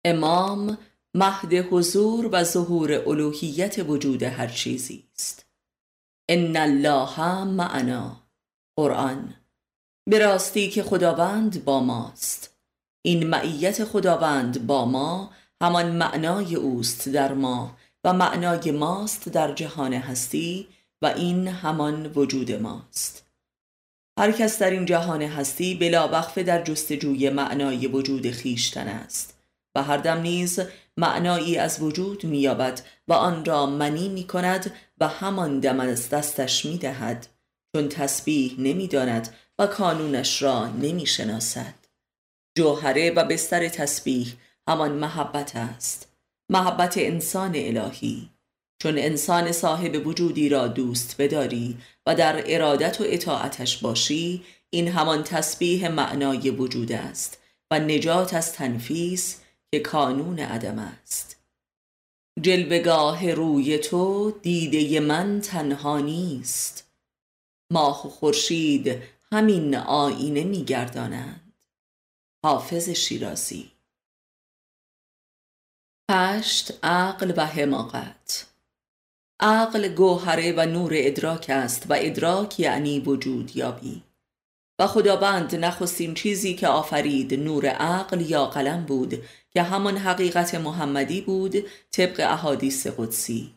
امام 0.05 0.79
مهد 1.15 1.55
حضور 1.55 2.29
و 2.33 2.45
ظهور 2.45 2.93
الوهیت 2.93 3.79
وجود 3.79 4.23
هر 4.23 4.49
چیزی 4.49 5.05
است. 5.15 5.47
ان 6.29 6.57
الله 6.57 7.45
معنا. 7.45 8.23
قرآن 8.77 9.35
به 10.09 10.19
راستی 10.19 10.71
که 10.71 10.83
خداوند 10.83 11.65
با 11.65 11.81
ماست. 11.81 12.57
این 13.03 13.27
معیت 13.27 13.85
خداوند 13.85 14.67
با 14.67 14.85
ما 14.85 15.31
همان 15.63 15.91
معنای 15.91 16.55
اوست 16.55 17.09
در 17.09 17.35
ما 17.35 17.77
و 18.05 18.13
معنای 18.13 18.71
ماست 18.71 19.29
در 19.29 19.53
جهان 19.53 19.93
هستی 19.93 20.69
و 21.03 21.07
این 21.07 21.49
همان 21.49 22.07
وجود 22.07 22.53
ماست. 22.53 23.27
هر 24.19 24.33
کس 24.33 24.59
در 24.59 24.71
این 24.71 24.87
جهان 24.87 25.23
هستی 25.23 25.75
بلا 25.75 26.09
وقفه 26.09 26.43
در 26.43 26.63
جستجوی 26.63 27.31
معنای 27.31 27.87
وجود 27.87 28.31
خیشتن 28.31 28.89
است 28.89 29.39
و 29.75 29.83
هر 29.83 29.97
دم 29.97 30.21
نیز 30.21 30.61
معنایی 30.97 31.59
از 31.59 31.83
وجود 31.83 32.25
مییابد 32.25 32.81
و 33.09 33.13
آن 33.13 33.45
را 33.45 33.67
منی 33.67 34.09
می 34.09 34.27
کند 34.27 34.73
و 35.01 35.09
همان 35.09 35.61
دم 35.61 35.81
از 35.81 36.09
دستش 36.09 36.65
می 36.65 36.79
دهد 36.79 37.27
چون 37.77 37.89
تسبیح 37.89 38.55
نمی 38.59 38.89
داند 38.89 39.35
کانونش 39.67 40.43
را 40.43 40.67
نمی 40.67 41.07
شناسد 41.07 41.75
جوهره 42.59 43.11
و 43.11 43.25
بستر 43.25 43.69
تسبیح 43.69 44.37
همان 44.69 44.93
محبت 44.93 45.57
است. 45.57 46.09
محبت 46.51 46.99
انسان 46.99 47.53
الهی. 47.55 48.29
چون 48.83 48.99
انسان 48.99 49.53
صاحب 49.53 50.07
وجودی 50.07 50.49
را 50.49 50.69
دوست 50.69 51.15
بداری 51.19 51.79
و 52.07 52.15
در 52.15 52.43
ارادت 52.47 53.01
و 53.01 53.05
اطاعتش 53.07 53.79
باشی 53.79 54.45
این 54.71 54.89
همان 54.89 55.23
تسبیح 55.23 55.89
معنای 55.89 56.51
وجود 56.51 56.93
است 56.93 57.39
و 57.71 57.79
نجات 57.79 58.35
از 58.35 58.53
تنفیس 58.53 59.41
که 59.71 59.81
کانون 59.81 60.39
عدم 60.39 60.79
است. 60.79 61.37
جلوگاه 62.41 63.33
روی 63.35 63.79
تو 63.79 64.31
دیده 64.43 65.01
من 65.01 65.41
تنها 65.41 65.99
نیست. 65.99 66.93
ماه 67.73 68.07
و 68.07 68.11
خورشید 68.11 69.03
همین 69.33 69.77
آینه 69.77 70.45
میگردانند 70.45 71.53
حافظ 72.45 72.89
شیرازی. 72.89 73.71
هشت 76.11 76.79
عقل 76.83 77.33
و 77.37 77.47
حماقت. 77.47 78.47
عقل 79.41 79.89
گوهره 79.89 80.55
و 80.57 80.67
نور 80.67 80.93
ادراک 80.95 81.47
است 81.49 81.87
و 81.91 81.95
ادراک 81.99 82.61
یعنی 82.61 83.01
وجود 83.01 83.57
یابی. 83.57 84.03
و 84.79 84.87
خداوند 84.87 85.55
نخستین 85.55 86.15
چیزی 86.15 86.55
که 86.55 86.69
آفرید 86.69 87.35
نور 87.35 87.67
عقل 87.67 88.21
یا 88.21 88.47
قلم 88.47 88.85
بود 88.85 89.25
که 89.51 89.63
همان 89.63 89.97
حقیقت 89.97 90.55
محمدی 90.55 91.21
بود 91.21 91.57
طبق 91.91 92.21
احادیث 92.21 92.87
قدسی. 92.87 93.55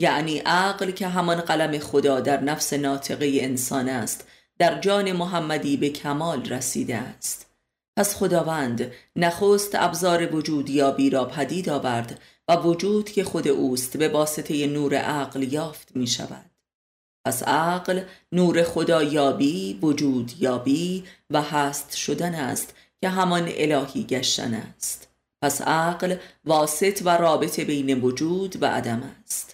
یعنی 0.00 0.38
عقل 0.38 0.90
که 0.90 1.08
همان 1.08 1.40
قلم 1.40 1.78
خدا 1.78 2.20
در 2.20 2.40
نفس 2.40 2.72
ناطقه 2.72 3.38
انسان 3.40 3.88
است 3.88 4.28
در 4.62 4.78
جان 4.80 5.12
محمدی 5.12 5.76
به 5.76 5.88
کمال 5.88 6.44
رسیده 6.44 6.96
است. 6.96 7.46
پس 7.98 8.14
خداوند 8.16 8.92
نخست 9.16 9.74
ابزار 9.74 10.34
وجود 10.34 10.70
یابی 10.70 11.10
را 11.10 11.24
پدید 11.24 11.68
آورد 11.68 12.20
و 12.48 12.56
وجود 12.56 13.10
که 13.10 13.24
خود 13.24 13.48
اوست 13.48 13.96
به 13.96 14.08
واسطه 14.08 14.66
نور 14.66 14.94
عقل 14.94 15.42
یافت 15.42 15.96
می 15.96 16.06
شود 16.06 16.50
پس 17.26 17.42
عقل 17.42 18.02
نور 18.32 18.62
خدا 18.62 19.02
یابی 19.02 19.78
وجود 19.82 20.32
یابی 20.38 21.04
و 21.30 21.42
هست 21.42 21.96
شدن 21.96 22.34
است 22.34 22.74
که 23.00 23.08
همان 23.08 23.48
الهی 23.48 24.04
گشتن 24.04 24.54
است. 24.54 25.08
پس 25.44 25.62
عقل 25.62 26.16
واسط 26.44 27.02
و 27.04 27.16
رابط 27.16 27.60
بین 27.60 28.00
وجود 28.00 28.62
و 28.62 28.66
عدم 28.66 29.02
است. 29.24 29.51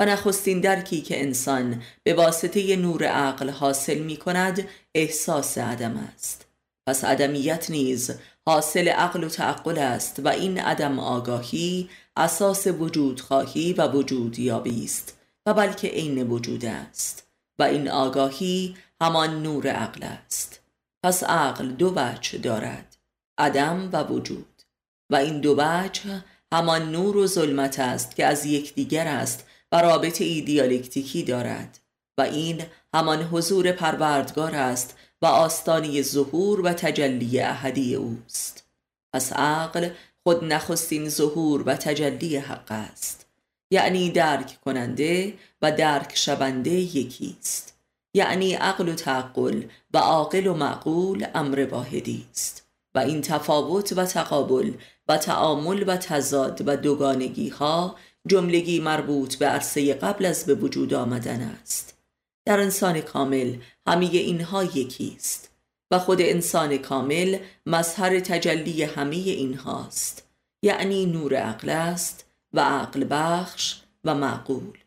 و 0.00 0.04
نخستین 0.04 0.60
درکی 0.60 1.00
که 1.00 1.20
انسان 1.20 1.82
به 2.02 2.14
واسطه 2.14 2.76
نور 2.76 3.04
عقل 3.04 3.50
حاصل 3.50 3.98
می 3.98 4.16
کند 4.16 4.68
احساس 4.94 5.58
عدم 5.58 5.96
است. 5.96 6.46
پس 6.86 7.04
عدمیت 7.04 7.70
نیز 7.70 8.10
حاصل 8.46 8.88
عقل 8.88 9.24
و 9.24 9.28
تعقل 9.28 9.78
است 9.78 10.20
و 10.24 10.28
این 10.28 10.60
عدم 10.60 10.98
آگاهی 10.98 11.90
اساس 12.16 12.66
وجود 12.66 13.20
خواهی 13.20 13.72
و 13.72 13.88
وجود 13.88 14.38
یابی 14.38 14.84
است 14.84 15.16
و 15.46 15.54
بلکه 15.54 15.88
عین 15.88 16.22
وجود 16.30 16.64
است 16.64 17.26
و 17.58 17.62
این 17.62 17.90
آگاهی 17.90 18.76
همان 19.00 19.42
نور 19.42 19.66
عقل 19.66 20.02
است. 20.02 20.60
پس 21.04 21.24
عقل 21.24 21.68
دو 21.68 21.92
وجه 21.96 22.38
دارد 22.38 22.96
عدم 23.38 23.88
و 23.92 24.02
وجود. 24.02 24.62
و 25.10 25.16
این 25.16 25.40
دو 25.40 25.54
وجه 25.58 26.24
همان 26.52 26.90
نور 26.90 27.16
و 27.16 27.26
ظلمت 27.26 27.80
است 27.80 28.16
که 28.16 28.26
از 28.26 28.46
یکدیگر 28.46 29.06
است 29.06 29.49
و 29.72 29.82
رابطه 29.82 30.24
ایدیالکتیکی 30.24 31.22
دارد 31.22 31.78
و 32.18 32.22
این 32.22 32.62
همان 32.94 33.22
حضور 33.22 33.72
پروردگار 33.72 34.54
است 34.54 34.96
و 35.22 35.26
آستانی 35.26 36.02
ظهور 36.02 36.60
و 36.60 36.72
تجلی 36.72 37.40
احدی 37.40 37.94
اوست. 37.94 38.64
پس 39.12 39.32
عقل 39.32 39.90
خود 40.22 40.44
نخستین 40.44 41.08
ظهور 41.08 41.62
و 41.66 41.74
تجلی 41.74 42.36
حق 42.36 42.72
است. 42.72 43.26
یعنی 43.70 44.10
درک 44.10 44.58
کننده 44.64 45.34
و 45.62 45.72
درک 45.72 46.16
شونده 46.16 46.70
یکی 46.70 47.36
است. 47.40 47.74
یعنی 48.14 48.54
عقل 48.54 48.88
و 48.88 48.94
تعقل 48.94 49.62
و 49.94 49.98
عاقل 49.98 50.46
و 50.46 50.54
معقول 50.54 51.26
امر 51.34 51.66
واحدی 51.70 52.26
است. 52.30 52.66
و 52.94 52.98
این 52.98 53.22
تفاوت 53.22 53.92
و 53.96 54.04
تقابل 54.04 54.72
و 55.08 55.16
تعامل 55.16 55.84
و 55.86 55.96
تضاد 55.96 56.62
و 56.66 56.76
دوگانگی 56.76 57.48
ها 57.48 57.96
جملگی 58.28 58.80
مربوط 58.80 59.34
به 59.34 59.46
عرصه 59.46 59.94
قبل 59.94 60.26
از 60.26 60.46
به 60.46 60.54
وجود 60.54 60.94
آمدن 60.94 61.40
است. 61.40 61.98
در 62.46 62.60
انسان 62.60 63.00
کامل 63.00 63.56
همه 63.86 64.06
اینها 64.06 64.64
یکی 64.64 65.14
است. 65.16 65.50
و 65.90 65.98
خود 65.98 66.20
انسان 66.20 66.78
کامل 66.78 67.38
مظهر 67.66 68.20
تجلی 68.20 68.82
همه 68.82 69.16
اینهاست. 69.16 70.28
یعنی 70.62 71.06
نور 71.06 71.34
عقل 71.34 71.68
است 71.68 72.24
و 72.52 72.60
عقل 72.60 73.06
بخش 73.10 73.80
و 74.04 74.14
معقول. 74.14 74.78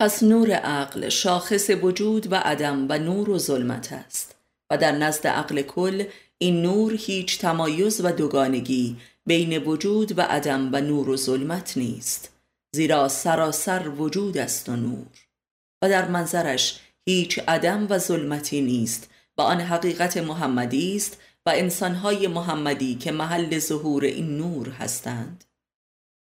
پس 0.00 0.22
نور 0.22 0.50
عقل 0.50 1.08
شاخص 1.08 1.70
وجود 1.70 2.32
و 2.32 2.34
عدم 2.34 2.86
و 2.88 2.98
نور 2.98 3.30
و 3.30 3.38
ظلمت 3.38 3.92
است. 3.92 4.38
و 4.70 4.76
در 4.78 4.92
نزد 4.92 5.26
عقل 5.26 5.62
کل 5.62 6.04
این 6.38 6.62
نور 6.62 6.94
هیچ 6.98 7.38
تمایز 7.38 8.00
و 8.04 8.12
دوگانگی 8.12 8.96
بین 9.28 9.58
وجود 9.58 10.18
و 10.18 10.22
عدم 10.22 10.70
و 10.72 10.80
نور 10.80 11.08
و 11.08 11.16
ظلمت 11.16 11.76
نیست 11.76 12.32
زیرا 12.74 13.08
سراسر 13.08 13.88
وجود 13.88 14.38
است 14.38 14.68
و 14.68 14.76
نور. 14.76 15.28
و 15.82 15.88
در 15.88 16.08
منظرش 16.08 16.80
هیچ 17.08 17.38
عدم 17.48 17.86
و 17.90 17.98
ظلمتی 17.98 18.60
نیست 18.60 19.10
و 19.38 19.42
آن 19.42 19.60
حقیقت 19.60 20.16
محمدی 20.16 20.96
است 20.96 21.20
و 21.46 21.52
انسانهای 21.54 22.26
محمدی 22.26 22.94
که 22.94 23.12
محل 23.12 23.58
ظهور 23.58 24.04
این 24.04 24.36
نور 24.36 24.68
هستند. 24.68 25.44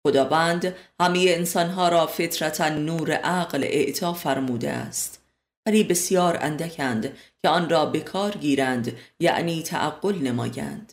خداوند 0.06 0.74
همه 1.00 1.24
انسانها 1.28 1.88
را 1.88 2.06
فطرتا 2.06 2.68
نور 2.68 3.12
عقل 3.12 3.64
اعطا 3.64 4.12
فرموده 4.12 4.70
است. 4.70 5.22
ولی 5.66 5.84
بسیار 5.84 6.38
اندکند 6.40 7.16
که 7.42 7.48
آن 7.48 7.70
را 7.70 7.86
به 7.86 8.00
کار 8.00 8.30
گیرند 8.36 8.96
یعنی 9.20 9.62
تعقل 9.62 10.14
نمایند. 10.14 10.92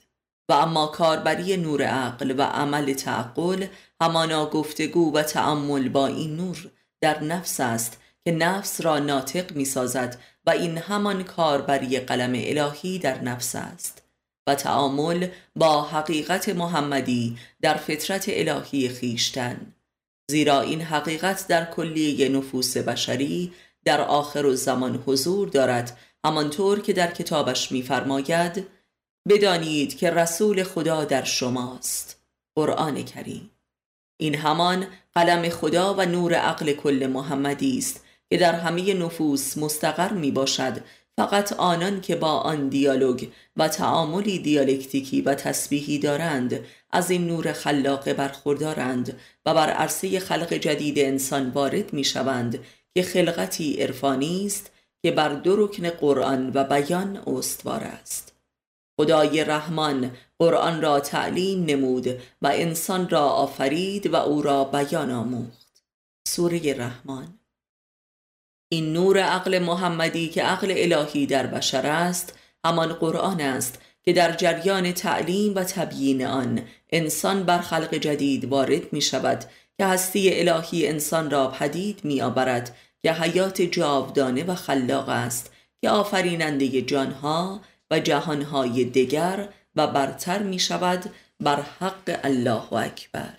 و 0.49 0.53
اما 0.53 0.87
کاربری 0.87 1.57
نور 1.57 1.83
عقل 1.83 2.35
و 2.37 2.41
عمل 2.41 2.93
تعقل 2.93 3.65
همانا 4.01 4.49
گفتگو 4.49 5.13
و 5.13 5.23
تعمل 5.23 5.89
با 5.89 6.07
این 6.07 6.35
نور 6.35 6.71
در 7.01 7.23
نفس 7.23 7.59
است 7.59 8.01
که 8.25 8.31
نفس 8.31 8.81
را 8.81 8.99
ناطق 8.99 9.51
می 9.51 9.65
سازد 9.65 10.19
و 10.45 10.49
این 10.49 10.77
همان 10.77 11.23
کاربری 11.23 11.99
قلم 11.99 12.33
الهی 12.35 12.99
در 12.99 13.21
نفس 13.21 13.55
است 13.55 14.01
و 14.47 14.55
تعامل 14.55 15.27
با 15.55 15.81
حقیقت 15.81 16.49
محمدی 16.49 17.37
در 17.61 17.73
فطرت 17.73 18.25
الهی 18.27 18.89
خیشتن 18.89 19.73
زیرا 20.31 20.61
این 20.61 20.81
حقیقت 20.81 21.47
در 21.47 21.65
کلیه 21.65 22.29
نفوس 22.29 22.77
بشری 22.77 23.53
در 23.85 24.01
آخر 24.01 24.45
و 24.45 24.55
زمان 24.55 25.03
حضور 25.05 25.47
دارد 25.49 25.97
همانطور 26.25 26.81
که 26.81 26.93
در 26.93 27.11
کتابش 27.11 27.71
می‌فرماید 27.71 28.67
بدانید 29.29 29.97
که 29.97 30.09
رسول 30.09 30.63
خدا 30.63 31.05
در 31.05 31.23
شماست. 31.23 32.19
قرآن 32.55 33.03
کریم. 33.03 33.51
این 34.17 34.35
همان 34.35 34.87
قلم 35.15 35.49
خدا 35.49 35.93
و 35.93 36.05
نور 36.05 36.33
عقل 36.33 36.73
کل 36.73 37.09
محمدی 37.13 37.77
است 37.77 38.05
که 38.29 38.37
در 38.37 38.55
همه 38.55 38.93
نفوس 38.93 39.57
مستقر 39.57 40.13
می 40.13 40.31
باشد 40.31 40.83
فقط 41.17 41.53
آنان 41.53 42.01
که 42.01 42.15
با 42.15 42.31
آن 42.31 42.69
دیالوگ 42.69 43.27
و 43.57 43.67
تعاملی 43.67 44.39
دیالکتیکی 44.39 45.21
و 45.21 45.33
تسبیحی 45.33 45.99
دارند 45.99 46.59
از 46.91 47.09
این 47.09 47.27
نور 47.27 47.51
خلاقه 47.51 48.13
برخوردارند 48.13 49.19
و 49.45 49.53
بر 49.53 49.69
عرصه 49.69 50.19
خلق 50.19 50.53
جدید 50.53 50.99
انسان 50.99 51.49
وارد 51.49 51.93
می 51.93 52.03
شوند 52.03 52.59
که 52.93 53.03
خلقتی 53.03 53.81
عرفانی 53.81 54.45
است 54.45 54.71
که 55.03 55.11
بر 55.11 55.29
دو 55.29 55.55
رکن 55.65 55.89
قرآن 55.89 56.51
و 56.53 56.63
بیان 56.63 57.17
استوار 57.27 57.83
است. 57.83 58.34
خدای 58.97 59.43
رحمان 59.43 60.11
قرآن 60.39 60.81
را 60.81 60.99
تعلیم 60.99 61.65
نمود 61.65 62.07
و 62.41 62.51
انسان 62.53 63.09
را 63.09 63.29
آفرید 63.29 64.13
و 64.13 64.15
او 64.15 64.41
را 64.41 64.63
بیان 64.63 65.11
آموخت. 65.11 65.83
سوره 66.27 66.73
رحمان. 66.73 67.39
این 68.69 68.93
نور 68.93 69.19
عقل 69.19 69.59
محمدی 69.59 70.29
که 70.29 70.43
عقل 70.43 70.73
الهی 70.77 71.25
در 71.25 71.47
بشر 71.47 71.85
است 71.87 72.39
همان 72.65 72.93
قرآن 72.93 73.41
است 73.41 73.79
که 74.03 74.13
در 74.13 74.31
جریان 74.31 74.91
تعلیم 74.91 75.55
و 75.55 75.63
تبیین 75.63 76.25
آن 76.25 76.61
انسان 76.89 77.43
بر 77.43 77.59
خلق 77.59 77.93
جدید 77.95 78.45
وارد 78.45 78.93
می 78.93 79.01
شود 79.01 79.45
که 79.77 79.85
هستی 79.85 80.39
الهی 80.39 80.87
انسان 80.87 81.31
را 81.31 81.47
پدید 81.47 82.05
می 82.05 82.21
آورد 82.21 82.75
که 83.03 83.13
حیات 83.13 83.61
جاودانه 83.61 84.43
و 84.43 84.55
خلاق 84.55 85.09
است 85.09 85.53
که 85.81 85.89
آفریننده 85.89 86.81
جانها 86.81 87.61
و 87.91 87.99
جهانهای 87.99 88.85
دگر 88.85 89.49
و 89.75 89.87
برتر 89.87 90.43
می 90.43 90.59
شود 90.59 91.13
بر 91.39 91.61
حق 91.61 92.19
الله 92.23 92.73
اکبر. 92.73 93.37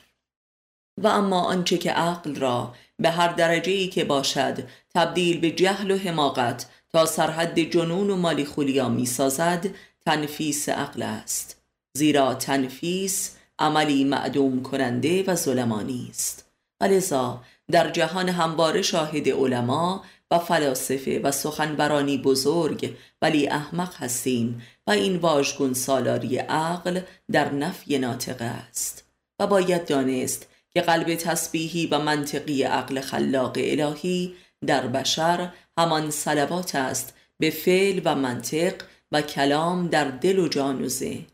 و 1.03 1.07
اما 1.07 1.41
آنچه 1.41 1.79
که 1.79 1.91
عقل 1.91 2.35
را 2.35 2.75
به 2.99 3.11
هر 3.11 3.29
درجه 3.29 3.73
ای 3.73 3.89
که 3.89 4.05
باشد 4.05 4.69
تبدیل 4.95 5.41
به 5.41 5.51
جهل 5.51 5.91
و 5.91 5.99
حماقت 5.99 6.67
تا 6.93 7.07
سرحد 7.07 7.59
جنون 7.59 8.11
و 8.11 8.17
مالی 8.17 8.45
خولیا 8.45 8.89
می 8.89 9.07
سازد 9.07 9.67
تنفیس 10.07 10.69
عقل 10.69 11.03
است. 11.03 11.63
زیرا 11.97 12.35
تنفیس 12.35 13.37
عملی 13.59 14.05
معدوم 14.05 14.63
کننده 14.63 15.23
و 15.23 15.35
ظلمانی 15.35 16.07
است. 16.11 16.51
ولذا 16.81 17.43
در 17.71 17.91
جهان 17.91 18.29
همواره 18.29 18.83
شاهد 18.83 19.29
علما 19.29 20.05
و 20.31 20.39
فلاسفه 20.39 21.21
و 21.25 21.31
سخنبرانی 21.31 22.19
بزرگ 22.19 22.97
ولی 23.23 23.49
احمق 23.49 23.95
هستیم 23.95 24.63
و 24.87 24.91
این 24.91 25.17
واژگون 25.17 25.75
سالاری 25.75 26.39
عقل 26.39 27.01
در 27.33 27.53
نفی 27.53 27.99
ناطقه 27.99 28.45
است 28.45 29.05
و 29.41 29.47
باید 29.47 29.87
دانست 29.87 30.47
که 30.71 30.81
قلب 30.81 31.15
تسبیحی 31.15 31.87
و 31.87 31.99
منطقی 31.99 32.63
عقل 32.63 33.01
خلاق 33.01 33.53
الهی 33.57 34.35
در 34.67 34.87
بشر 34.87 35.53
همان 35.79 36.11
صلوات 36.11 36.75
است 36.75 37.15
به 37.39 37.51
فعل 37.51 38.01
و 38.05 38.15
منطق 38.15 38.75
و 39.13 39.23
کلام 39.23 39.89
در 39.89 40.05
دل 40.05 40.39
و 40.39 40.49
جان 40.49 40.85
و 40.85 40.89
ذهن. 40.89 41.27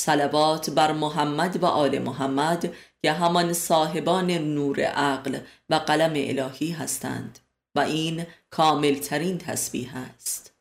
صلوات 0.00 0.70
بر 0.70 0.92
محمد 0.92 1.62
و 1.62 1.66
آل 1.66 1.98
محمد 1.98 2.74
که 3.02 3.12
همان 3.12 3.52
صاحبان 3.52 4.30
نور 4.30 4.80
عقل 4.80 5.38
و 5.70 5.74
قلم 5.74 6.12
الهی 6.14 6.70
هستند. 6.70 7.38
و 7.78 7.80
این 7.80 8.26
کاملترین 8.50 9.38
تسبیح 9.38 9.90
است. 9.96 10.54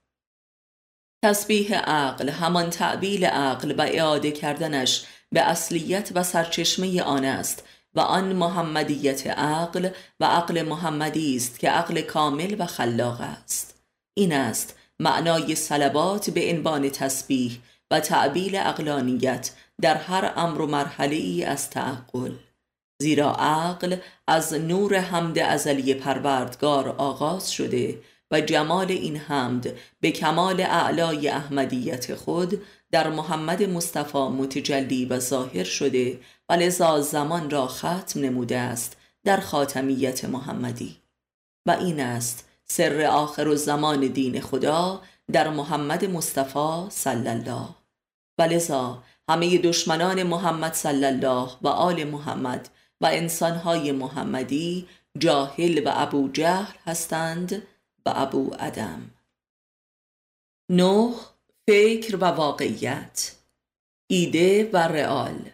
تسبیح 1.26 1.76
عقل 1.76 2.30
همان 2.30 2.70
تعبیل 2.70 3.26
عقل 3.26 3.76
و 3.78 3.82
اعاده 3.82 4.32
کردنش 4.32 5.06
به 5.32 5.42
اصلیت 5.42 6.12
و 6.16 6.24
سرچشمه 6.24 7.02
آن 7.02 7.26
است 7.26 7.64
و 7.96 8.00
آن 8.00 8.34
محمدیت 8.34 9.28
عقل 9.28 9.90
و 10.20 10.26
عقل 10.26 10.62
محمدی 10.62 11.36
است 11.36 11.60
که 11.60 11.70
عقل 11.70 12.02
کامل 12.02 12.56
و 12.60 12.66
خلاق 12.66 13.22
است. 13.22 13.84
این 14.14 14.34
است 14.34 14.76
معنای 15.00 15.56
صلبات 15.56 16.30
به 16.30 16.52
عنوان 16.52 16.90
تسبیح 16.90 17.60
و 17.92 18.00
تعبیل 18.00 18.56
اقلانیت 18.56 19.52
در 19.82 19.98
هر 19.98 20.34
امر 20.36 20.62
و 20.62 20.68
مرحله 20.68 21.16
ای 21.16 21.44
از 21.44 21.70
تعقل. 21.70 22.32
زیرا 23.00 23.32
عقل 23.32 23.96
از 24.28 24.54
نور 24.54 24.96
حمد 24.96 25.40
ازلی 25.40 25.94
پروردگار 25.94 26.90
آغاز 26.90 27.52
شده 27.52 28.00
و 28.32 28.42
جمال 28.42 28.92
این 28.92 29.18
حمد 29.18 29.74
به 30.02 30.12
کمال 30.12 30.62
اعلای 30.62 31.30
احمدیت 31.30 32.16
خود 32.16 32.62
در 32.92 33.10
محمد 33.10 33.64
مصطفی 33.64 34.18
متجلی 34.28 35.06
و 35.06 35.20
ظاهر 35.20 35.64
شده 35.64 36.20
و 36.50 36.54
لذا 36.54 37.02
زمان 37.02 37.50
را 37.50 37.68
ختم 37.68 38.22
نموده 38.22 38.58
است 38.58 38.98
در 39.24 39.40
خاتمیت 39.40 40.26
محمدی. 40.26 40.98
و 41.66 41.72
این 41.72 42.00
است 42.00 42.50
سر 42.66 43.02
آخر 43.02 43.48
و 43.48 43.56
زمان 43.56 44.08
دین 44.08 44.42
خدا 44.42 45.02
در 45.32 45.50
محمد 45.50 46.06
مصطفی 46.06 46.86
صلی 46.90 47.30
الله. 47.30 47.68
و 48.38 48.42
لذا 48.42 49.04
همه 49.30 49.58
دشمنان 49.58 50.24
محمد 50.24 50.74
صلی 50.74 51.06
الله 51.06 51.50
و 51.62 51.68
آل 51.68 52.04
محمد 52.04 52.70
و 53.02 53.06
انسانهای 53.06 53.92
محمدی 53.92 54.88
جاهل 55.18 55.88
و 55.88 55.92
ابو 55.94 56.30
جهل 56.34 56.76
هستند 56.86 57.54
و 58.06 58.14
ابو 58.16 58.56
ادم 58.60 59.12
نه 60.70 61.14
فکر 61.70 62.16
و 62.16 62.20
واقعیت 62.26 63.36
ایده 64.10 64.70
و 64.74 64.78
رئال. 64.78 65.50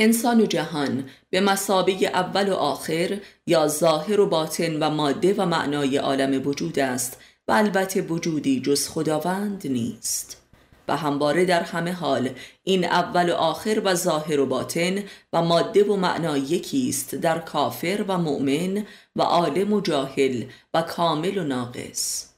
انسان 0.00 0.40
و 0.40 0.46
جهان 0.46 1.10
به 1.30 1.40
مسابه 1.40 1.92
اول 1.92 2.48
و 2.48 2.54
آخر 2.54 3.20
یا 3.46 3.68
ظاهر 3.68 4.20
و 4.20 4.26
باطن 4.26 4.82
و 4.82 4.90
ماده 4.90 5.34
و 5.34 5.46
معنای 5.46 5.96
عالم 5.96 6.46
وجود 6.46 6.78
است 6.78 7.20
و 7.48 7.52
البته 7.52 8.02
وجودی 8.02 8.60
جز 8.60 8.88
خداوند 8.88 9.66
نیست. 9.66 10.45
و 10.88 10.96
همواره 10.96 11.44
در 11.44 11.62
همه 11.62 11.92
حال 11.92 12.30
این 12.64 12.84
اول 12.84 13.30
و 13.30 13.34
آخر 13.34 13.82
و 13.84 13.94
ظاهر 13.94 14.40
و 14.40 14.46
باطن 14.46 15.04
و 15.32 15.42
ماده 15.42 15.84
و 15.84 15.96
معنا 15.96 16.36
یکی 16.36 16.88
است 16.88 17.14
در 17.14 17.38
کافر 17.38 18.04
و 18.08 18.18
مؤمن 18.18 18.86
و 19.16 19.22
عالم 19.22 19.72
و 19.72 19.80
جاهل 19.80 20.44
و 20.74 20.82
کامل 20.82 21.38
و 21.38 21.44
ناقص 21.44 22.28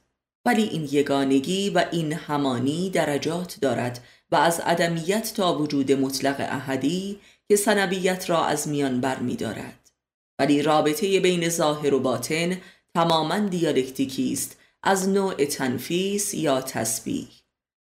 ولی 0.45 0.63
این 0.63 0.87
یگانگی 0.91 1.69
و 1.69 1.85
این 1.91 2.13
همانی 2.13 2.89
درجات 2.89 3.57
دارد 3.61 4.03
و 4.31 4.35
از 4.35 4.59
عدمیت 4.59 5.33
تا 5.35 5.57
وجود 5.57 5.91
مطلق 5.91 6.35
احدی 6.39 7.19
که 7.47 7.55
ثنویت 7.55 8.29
را 8.29 8.45
از 8.45 8.67
میان 8.67 9.01
بر 9.01 9.19
می 9.19 9.35
دارد. 9.35 9.91
ولی 10.39 10.61
رابطه 10.61 11.19
بین 11.19 11.49
ظاهر 11.49 11.93
و 11.93 11.99
باطن 11.99 12.57
تماما 12.93 13.39
دیالکتیکی 13.39 14.33
است 14.33 14.57
از 14.83 15.09
نوع 15.09 15.45
تنفیس 15.45 16.33
یا 16.33 16.61
تسبیح 16.61 17.27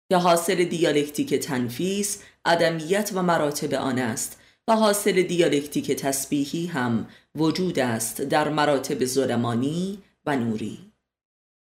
که 0.10 0.18
حاصل 0.18 0.64
دیالکتیک 0.64 1.34
تنفیس 1.34 2.24
عدمیت 2.46 3.12
و 3.14 3.24
مراتب 3.24 3.74
آن 3.74 4.00
است 4.00 4.40
و 4.68 4.76
حاصل 4.76 5.22
دیالکتیک 5.22 5.92
تسبیحی 5.92 6.68
هم 6.68 7.08
وجود 7.36 7.80
است 7.80 8.22
در 8.22 8.50
مراتب 8.50 9.06
ظلمانی 9.06 10.00
و 10.26 10.36
نوری. 10.36 10.80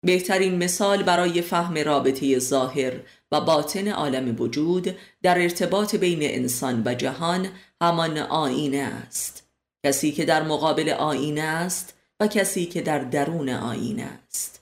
بهترین 0.06 0.63
مثال 0.63 1.04
برای 1.04 1.41
فهم 1.41 1.78
رابطه 1.78 2.39
ظاهر 2.39 2.93
و 3.32 3.41
باطن 3.41 3.88
عالم 3.88 4.41
وجود 4.41 4.95
در 5.23 5.41
ارتباط 5.41 5.95
بین 5.95 6.19
انسان 6.21 6.82
و 6.86 6.93
جهان 6.93 7.49
همان 7.82 8.17
آینه 8.17 8.78
است. 8.78 9.49
کسی 9.86 10.12
که 10.12 10.25
در 10.25 10.43
مقابل 10.43 10.89
آینه 10.89 11.41
است 11.41 11.93
و 12.19 12.28
کسی 12.28 12.65
که 12.65 12.82
در 12.82 12.99
درون 12.99 13.49
آینه 13.49 14.04
است. 14.04 14.62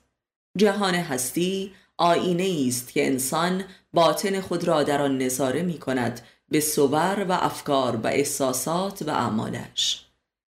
جهان 0.57 0.95
هستی 0.95 1.71
آینه 1.97 2.65
است 2.67 2.93
که 2.93 3.07
انسان 3.07 3.63
باطن 3.93 4.41
خود 4.41 4.63
را 4.63 4.83
در 4.83 5.01
آن 5.01 5.17
نظاره 5.17 5.61
می 5.61 5.79
کند 5.79 6.21
به 6.49 6.59
صور 6.59 7.25
و 7.29 7.31
افکار 7.31 7.95
و 7.95 8.07
احساسات 8.07 9.01
و 9.01 9.09
اعمالش. 9.09 10.05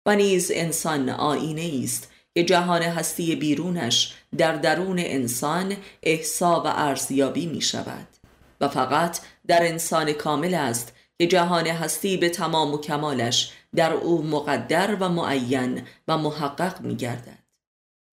و 0.05 0.15
نیز 0.15 0.51
انسان 0.53 1.09
آینه 1.09 1.81
است 1.83 2.11
که 2.33 2.43
جهان 2.43 2.81
هستی 2.81 3.35
بیرونش 3.35 4.13
در 4.37 4.55
درون 4.55 4.99
انسان 4.99 5.77
احسا 6.03 6.61
و 6.61 6.67
ارزیابی 6.67 7.45
می 7.45 7.61
شود 7.61 8.07
و 8.61 8.67
فقط 8.67 9.19
در 9.47 9.67
انسان 9.67 10.13
کامل 10.13 10.53
است 10.53 10.93
که 11.17 11.27
جهان 11.27 11.67
هستی 11.67 12.17
به 12.17 12.29
تمام 12.29 12.73
و 12.73 12.77
کمالش 12.77 13.51
در 13.75 13.93
او 13.93 14.23
مقدر 14.23 14.95
و 14.99 15.09
معین 15.09 15.81
و 16.07 16.17
محقق 16.17 16.81
می 16.81 16.95
گردد 16.95 17.43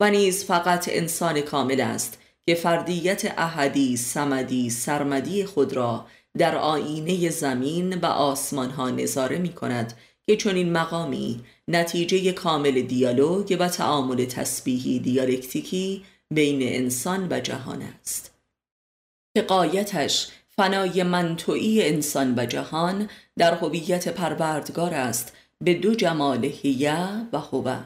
و 0.01 0.11
نیز 0.11 0.45
فقط 0.45 0.89
انسان 0.93 1.41
کامل 1.41 1.81
است 1.81 2.19
که 2.51 2.57
فردیت 2.57 3.39
احدی 3.39 3.97
سمدی 3.97 4.71
سرمدی 4.71 5.45
خود 5.45 5.73
را 5.73 6.07
در 6.39 6.57
آینه 6.57 7.31
زمین 7.31 7.95
و 7.95 8.07
آسمان 8.07 8.71
ها 8.71 8.91
نظاره 8.91 9.39
می 9.39 9.53
کند 9.53 9.93
که 10.27 10.37
چنین 10.37 10.73
مقامی 10.73 11.41
نتیجه 11.69 12.33
کامل 12.33 12.83
دیالوگ 12.83 13.57
و 13.61 13.69
تعامل 13.69 14.25
تسبیحی 14.25 14.99
دیالکتیکی 14.99 16.05
بین 16.31 16.63
انسان 16.63 17.29
و 17.31 17.41
جهان 17.41 17.83
است. 17.83 18.35
که 19.35 19.43
قایتش 19.43 20.29
فنای 20.49 21.03
منطوعی 21.03 21.83
انسان 21.83 22.35
و 22.39 22.47
جهان 22.47 23.09
در 23.39 23.55
هویت 23.55 24.09
پروردگار 24.09 24.95
است 24.95 25.33
به 25.61 25.75
دو 25.75 25.95
جمال 25.95 26.45
هیه 26.45 27.27
و 27.33 27.39
هوه 27.39 27.81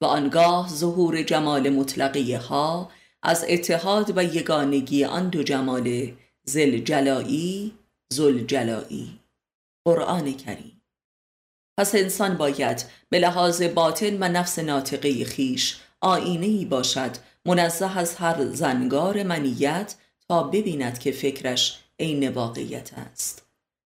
و 0.00 0.04
آنگاه 0.04 0.68
ظهور 0.68 1.22
جمال 1.22 1.70
مطلقی 1.70 2.34
ها 2.34 2.90
از 3.22 3.44
اتحاد 3.48 4.18
و 4.18 4.24
یگانگی 4.24 5.04
آن 5.04 5.28
دو 5.28 5.42
جمال 5.42 6.12
زل 6.44 6.78
جلایی 6.78 7.74
زل 8.12 8.44
جلایی 8.46 9.20
قرآن 9.84 10.32
کریم. 10.32 10.82
پس 11.78 11.94
انسان 11.94 12.36
باید 12.36 12.84
به 13.10 13.18
لحاظ 13.18 13.62
باطن 13.62 14.16
و 14.22 14.28
نفس 14.28 14.58
ناطقه 14.58 15.24
خیش 15.24 15.80
آینه 16.00 16.46
ای 16.46 16.64
باشد 16.64 17.10
منزه 17.46 17.98
از 17.98 18.14
هر 18.14 18.44
زنگار 18.44 19.22
منیت 19.22 19.94
تا 20.28 20.42
ببیند 20.42 20.98
که 20.98 21.12
فکرش 21.12 21.78
عین 21.98 22.28
واقعیت 22.28 22.90
است. 22.94 23.42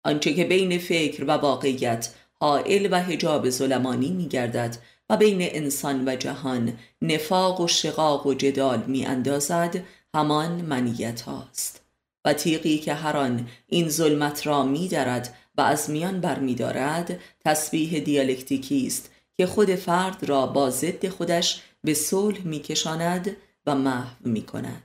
آنچه 0.05 0.35
که 0.35 0.45
بین 0.45 0.79
فکر 0.79 1.25
و 1.25 1.31
واقعیت 1.31 2.15
حائل 2.33 2.89
و 2.91 3.03
حجاب 3.03 3.51
ظلمانی 3.51 4.11
می 4.11 4.29
گردد 4.29 4.77
و 5.11 5.17
بین 5.17 5.39
انسان 5.41 6.09
و 6.09 6.17
جهان 6.17 6.79
نفاق 7.03 7.61
و 7.61 7.69
شقاق 7.69 8.27
و 8.27 8.35
جدال 8.35 8.83
می 8.87 9.07
اندازد 9.07 9.85
همان 10.15 10.53
منیت 10.53 11.21
هاست. 11.21 11.81
و 12.25 12.33
تیغی 12.33 12.79
که 12.79 12.95
هر 12.95 13.17
آن 13.17 13.49
این 13.67 13.89
ظلمت 13.89 14.47
را 14.47 14.63
می 14.63 14.89
درد 14.89 15.35
و 15.57 15.61
از 15.61 15.91
میان 15.91 16.21
بر 16.21 16.39
می 16.39 16.55
دارد 16.55 17.21
تسبیح 17.45 17.99
دیالکتیکی 17.99 18.87
است 18.87 19.11
که 19.37 19.47
خود 19.47 19.75
فرد 19.75 20.25
را 20.25 20.47
با 20.47 20.71
ضد 20.71 21.09
خودش 21.09 21.63
به 21.85 21.95
صلح 21.95 22.41
می 22.41 22.61
کشاند 22.61 23.37
و 23.67 23.75
محو 23.75 24.29
می 24.29 24.43
کند. 24.43 24.83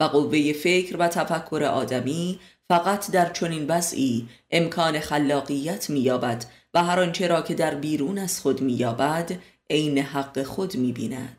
و 0.00 0.04
قوه 0.04 0.52
فکر 0.52 0.96
و 0.96 1.08
تفکر 1.08 1.64
آدمی 1.64 2.40
فقط 2.68 3.10
در 3.10 3.32
چنین 3.32 3.66
وضعی 3.68 4.28
امکان 4.50 5.00
خلاقیت 5.00 5.90
مییابد 5.90 6.44
و 6.74 6.84
هر 6.84 7.00
آنچه 7.00 7.26
را 7.26 7.42
که 7.42 7.54
در 7.54 7.74
بیرون 7.74 8.18
از 8.18 8.40
خود 8.40 8.60
مییابد 8.60 9.38
عین 9.70 9.98
حق 9.98 10.42
خود 10.42 10.76
می‌بیند. 10.76 11.38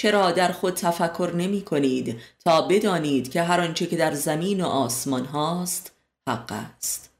چرا 0.00 0.30
در 0.30 0.52
خود 0.52 0.74
تفکر 0.74 1.32
نمی 1.36 1.62
کنید 1.62 2.20
تا 2.44 2.62
بدانید 2.62 3.30
که 3.30 3.42
هر 3.42 3.60
آنچه 3.60 3.86
که 3.86 3.96
در 3.96 4.14
زمین 4.14 4.60
و 4.60 4.66
آسمان 4.66 5.24
هاست 5.24 5.92
حق 6.28 6.52
است؟ 6.52 7.10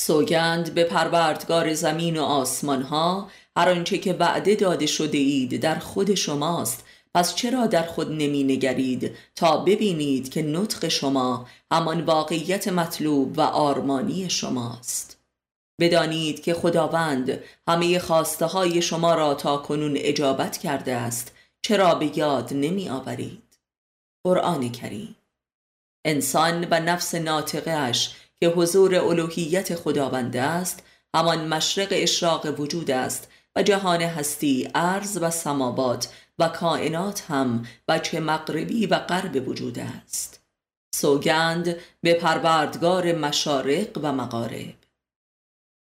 سوگند 0.00 0.74
به 0.74 0.84
پروردگار 0.84 1.74
زمین 1.74 2.16
و 2.16 2.22
آسمان 2.22 2.82
ها 2.82 3.30
هر 3.56 3.68
آنچه 3.68 3.98
که 3.98 4.12
وعده 4.12 4.54
داده 4.54 4.86
شده 4.86 5.18
اید 5.18 5.60
در 5.60 5.78
خود 5.78 6.14
شماست. 6.14 6.84
پس 7.14 7.34
چرا 7.34 7.66
در 7.66 7.82
خود 7.82 8.12
نمی 8.12 8.44
نگرید 8.44 9.16
تا 9.34 9.56
ببینید 9.56 10.30
که 10.30 10.42
نطق 10.42 10.88
شما 10.88 11.46
همان 11.72 12.00
واقعیت 12.00 12.68
مطلوب 12.68 13.38
و 13.38 13.40
آرمانی 13.40 14.30
شماست؟ 14.30 15.13
بدانید 15.80 16.42
که 16.42 16.54
خداوند 16.54 17.42
همه 17.68 17.98
خواسته 17.98 18.46
های 18.46 18.82
شما 18.82 19.14
را 19.14 19.34
تا 19.34 19.56
کنون 19.56 19.94
اجابت 19.96 20.58
کرده 20.58 20.94
است 20.94 21.32
چرا 21.62 21.94
به 21.94 22.18
یاد 22.18 22.54
نمی 22.54 22.88
آورید 22.88 23.58
قرآن 24.24 24.72
کریم. 24.72 25.16
انسان 26.04 26.66
و 26.70 26.80
نفس 26.80 27.14
ناطقش 27.14 28.14
که 28.40 28.48
حضور 28.48 28.94
الوهیت 28.94 29.74
خداوند 29.74 30.36
است 30.36 30.82
همان 31.14 31.48
مشرق 31.48 31.88
اشراق 31.90 32.60
وجود 32.60 32.90
است 32.90 33.28
و 33.56 33.62
جهان 33.62 34.02
هستی 34.02 34.68
عرض 34.74 35.18
و 35.20 35.30
سماوات 35.30 36.08
و 36.38 36.48
کائنات 36.48 37.24
هم 37.28 37.66
بچه 37.88 38.20
مغربی 38.20 38.86
و 38.86 38.98
غرب 38.98 39.48
وجود 39.48 39.78
است. 39.78 40.40
سوگند 40.94 41.76
به 42.00 42.14
پروردگار 42.14 43.12
مشارق 43.12 43.98
و 44.02 44.12
مغارب. 44.12 44.83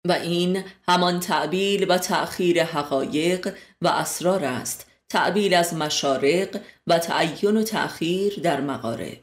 و 0.08 0.12
این 0.12 0.64
همان 0.88 1.20
تعبیل 1.20 1.90
و 1.90 1.98
تأخیر 1.98 2.64
حقایق 2.64 3.54
و 3.82 3.88
اسرار 3.88 4.44
است. 4.44 4.86
تعبیل 5.08 5.54
از 5.54 5.74
مشارق 5.74 6.60
و 6.86 6.98
تعین 6.98 7.56
و 7.56 7.62
تأخیر 7.62 8.40
در 8.42 8.60
مغارب. 8.60 9.18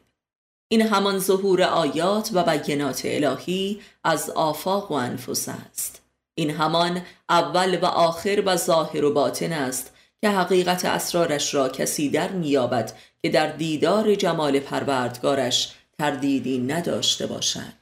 این 0.71 0.81
همان 0.81 1.19
ظهور 1.19 1.63
آیات 1.63 2.29
و 2.33 2.43
بینات 2.43 3.01
الهی 3.05 3.81
از 4.03 4.29
آفاق 4.29 4.91
و 4.91 4.93
انفس 4.93 5.49
است. 5.49 6.01
این 6.35 6.49
همان 6.49 7.01
اول 7.29 7.79
و 7.79 7.85
آخر 7.85 8.43
و 8.45 8.55
ظاهر 8.55 9.05
و 9.05 9.13
باطن 9.13 9.53
است 9.53 9.93
که 10.21 10.29
حقیقت 10.29 10.85
اسرارش 10.85 11.53
را 11.53 11.69
کسی 11.69 12.09
در 12.09 12.31
میابد 12.31 12.97
که 13.21 13.29
در 13.29 13.51
دیدار 13.51 14.15
جمال 14.15 14.59
پروردگارش 14.59 15.73
تردیدی 15.99 16.59
نداشته 16.59 17.27
باشد. 17.27 17.79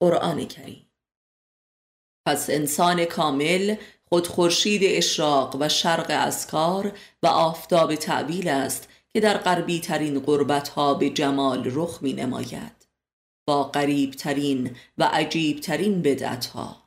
قرآن 0.00 0.44
کریم. 0.46 0.89
پس 2.30 2.50
انسان 2.50 3.04
کامل 3.04 3.76
خود 4.08 4.26
خورشید 4.26 4.82
اشراق 4.84 5.56
و 5.60 5.68
شرق 5.68 6.06
اسکار 6.10 6.92
و 7.22 7.26
آفتاب 7.26 7.94
تعبیل 7.94 8.48
است 8.48 8.88
که 9.08 9.20
در 9.20 9.38
غربی 9.38 9.80
ترین 9.80 10.20
قربت 10.20 10.68
ها 10.68 10.94
به 10.94 11.10
جمال 11.10 11.70
رخ 11.74 11.98
می 12.02 12.12
نماید 12.12 12.88
با 13.46 13.64
قریب 13.64 14.10
ترین 14.10 14.76
و 14.98 15.04
عجیب 15.04 15.60
ترین 15.60 16.02
بدعت 16.02 16.46
ها 16.46 16.82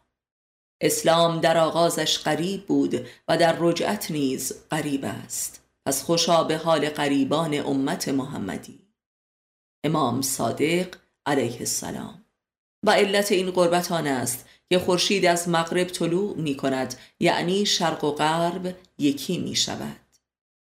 اسلام 0.82 1.41
در 1.41 1.58
آغازش 1.58 2.18
قریب 2.18 2.66
بود 2.66 3.08
و 3.28 3.38
در 3.38 3.56
رجعت 3.60 4.12
نیز 4.12 4.54
قریب 4.70 5.06
است. 5.06 5.64
پس 5.86 6.04
خوشا 6.04 6.44
به 6.44 6.58
حال 6.58 6.89
قریبان 6.89 7.60
امت 7.60 8.10
محمدی. 8.10 8.80
امام 9.86 10.22
صادق 10.22 10.96
علیه 11.26 11.60
السلام. 11.60 12.24
و 12.84 12.91
علت 12.91 13.32
این 13.32 13.52
قربت 13.52 13.91
آن 13.91 14.08
است 14.08 14.46
که 14.70 14.80
خورشید 14.80 15.26
از 15.26 15.49
مغرب 15.49 15.88
طلوع 15.88 16.38
می 16.38 16.57
کند 16.57 16.95
یعنی 17.20 17.66
شرق 17.66 18.03
و 18.03 18.11
غرب 18.11 18.76
یکی 18.97 19.38
می 19.38 19.55
شود 19.55 20.03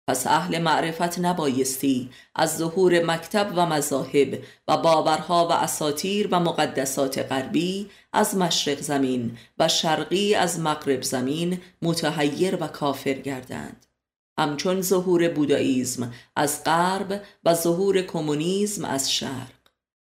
پس 0.08 0.28
اهل 0.28 0.62
معرفت 0.62 1.20
نبایستی 1.20 2.10
از 2.36 2.58
ظهور 2.58 3.04
مکتب 3.04 3.54
و 3.56 3.66
مذاهب 3.66 4.44
و 4.68 4.78
باورها 4.78 5.48
و 5.48 5.52
اساتیر 5.52 6.28
و 6.32 6.40
مقدسات 6.40 7.32
غربی 7.32 7.90
از 8.14 8.38
مشرق 8.38 8.80
زمین 8.82 9.38
و 9.58 9.68
شرقی 9.68 10.36
از 10.36 10.60
مغرب 10.60 11.02
زمین 11.02 11.62
متحیر 11.82 12.64
و 12.64 12.68
کافر 12.68 13.14
گردند. 13.14 13.86
همچون 14.40 14.82
ظهور 14.82 15.30
بوداییزم 15.30 16.14
از 16.36 16.64
غرب 16.64 17.22
و 17.46 17.54
ظهور 17.54 18.02
کمونیسم 18.02 18.86
از 18.86 19.14
شرق. 19.14 19.55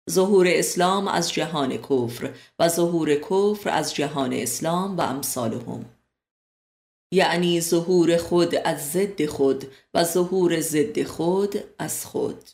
ظهور 0.10 0.47
اسلام 0.49 1.07
از 1.07 1.34
جهان 1.34 1.78
کفر 1.78 2.34
و 2.60 2.68
ظهور 2.70 3.16
کفر 3.16 3.70
از 3.70 3.95
جهان 3.95 4.34
اسلام 4.34 4.97
و 4.97 5.01
امثالهم. 5.01 5.86
یعنی 7.14 7.62
ظهور 7.62 8.18
خود 8.18 8.55
از 8.55 8.91
ضد 8.91 9.26
خود 9.26 9.66
و 9.93 10.03
ظهور 10.03 10.60
ضد 10.60 11.03
خود 11.03 11.64
از 11.80 12.05
خود. 12.05 12.49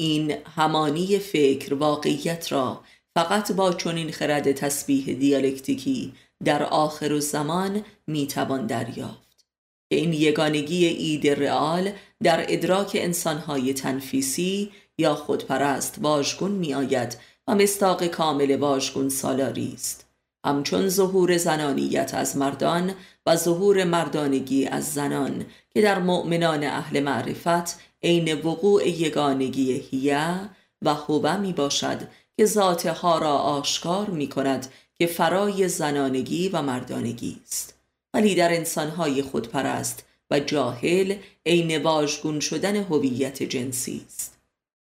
این 0.00 0.30
همانی 0.56 1.18
فکر 1.18 1.74
واقعیت 1.74 2.52
را 2.52 2.84
فقط 3.16 3.52
با 3.52 3.72
چنین 3.72 4.12
خرد 4.12 4.52
تسبیح 4.52 5.14
دیالکتیکی 5.14 6.12
در 6.44 6.62
آخر 6.62 7.18
زمان 7.18 7.84
می‌توان 8.06 8.66
دریافت. 8.66 9.46
که 9.90 9.96
این 9.96 10.12
یگانگی 10.12 10.86
اید 10.86 11.28
رئال 11.28 11.92
در 12.22 12.44
ادراک 12.48 12.90
انسانهای 13.00 13.74
تنفیسی 13.74 14.70
یا 14.98 15.14
خودپرست 15.14 15.98
واژگون 16.00 16.50
می 16.50 16.74
آید 16.74 17.18
و 17.46 17.54
مستاق 17.54 18.06
کامل 18.06 18.56
واژگون 18.56 19.08
سالاری 19.08 19.72
است. 19.74 20.06
همچون 20.44 20.88
ظهور 20.88 21.36
زنانیت 21.36 22.14
از 22.14 22.36
مردان 22.36 22.94
و 23.26 23.36
ظهور 23.36 23.84
مردانگی 23.84 24.66
از 24.66 24.92
زنان 24.92 25.46
که 25.70 25.82
در 25.82 25.98
مؤمنان 25.98 26.64
اهل 26.64 27.00
معرفت 27.00 27.80
عین 28.02 28.34
وقوع 28.34 28.88
یگانگی 28.88 29.72
هیه 29.72 30.40
و 30.82 30.94
هوه 30.94 31.36
می 31.36 31.52
باشد 31.52 32.08
که 32.36 32.44
ذات 32.44 32.86
ها 32.86 33.18
را 33.18 33.38
آشکار 33.38 34.10
می 34.10 34.28
کند 34.28 34.66
که 34.94 35.06
فرای 35.06 35.68
زنانگی 35.68 36.48
و 36.48 36.62
مردانگی 36.62 37.40
است. 37.42 37.74
ولی 38.14 38.34
در 38.34 38.54
انسانهای 38.54 39.22
خودپرست 39.22 40.04
و 40.30 40.40
جاهل 40.40 41.16
عین 41.46 41.82
واژگون 41.82 42.40
شدن 42.40 42.76
هویت 42.76 43.42
جنسی 43.42 44.02
است. 44.06 44.31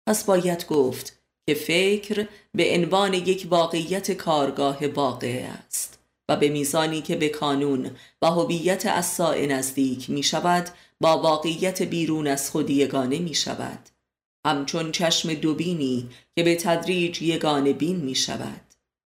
پس 0.08 0.24
باید 0.24 0.68
گفت 0.68 1.20
که 1.48 1.54
فکر 1.54 2.28
به 2.54 2.74
عنوان 2.74 3.14
یک 3.14 3.48
واقعیت 3.50 4.12
کارگاه 4.12 4.88
واقع 4.88 5.48
است 5.68 6.00
و 6.30 6.36
به 6.36 6.50
میزانی 6.50 7.02
که 7.02 7.16
به 7.16 7.30
کانون 7.30 7.92
و 8.22 8.28
هویت 8.28 8.86
اصاع 8.86 9.46
نزدیک 9.46 10.10
می 10.10 10.24
شود 10.24 10.70
با 11.02 11.22
واقعیت 11.22 11.82
بیرون 11.82 12.28
از 12.28 12.50
خود 12.50 12.70
یگانه 12.70 13.20
می 13.20 13.34
شود 13.34 13.90
همچون 14.46 14.92
چشم 14.92 15.34
دوبینی 15.34 16.10
که 16.36 16.44
به 16.44 16.56
تدریج 16.56 17.22
یگانه 17.22 17.74
بین 17.74 17.96
می 17.96 18.16
شود 18.16 18.62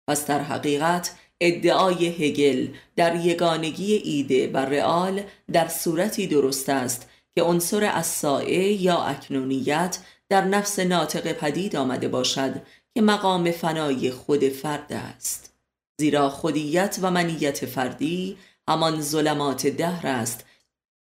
پس 0.08 0.26
در 0.26 0.40
حقیقت 0.40 1.16
ادعای 1.42 2.08
هگل 2.08 2.68
در 2.96 3.16
یگانگی 3.16 3.94
ایده 3.94 4.48
و 4.48 4.58
رئال 4.58 5.24
در 5.52 5.68
صورتی 5.68 6.28
درست 6.28 6.70
است 6.70 7.10
که 7.36 7.44
عنصر 7.44 7.84
اصائه 7.84 8.82
یا 8.82 9.04
اکنونیت 9.04 9.98
در 10.34 10.46
نفس 10.46 10.80
ناطق 10.80 11.32
پدید 11.32 11.76
آمده 11.76 12.08
باشد 12.08 12.62
که 12.94 13.02
مقام 13.02 13.52
فنای 13.52 14.12
خود 14.12 14.50
فرد 14.50 14.94
است. 14.94 15.54
زیرا 16.00 16.30
خودیت 16.30 17.00
و 17.02 17.12
منیت 17.12 17.66
فردی 17.66 18.38
همان 18.68 19.02
ظلمات 19.02 19.68
دهر 19.68 20.08
است 20.08 20.46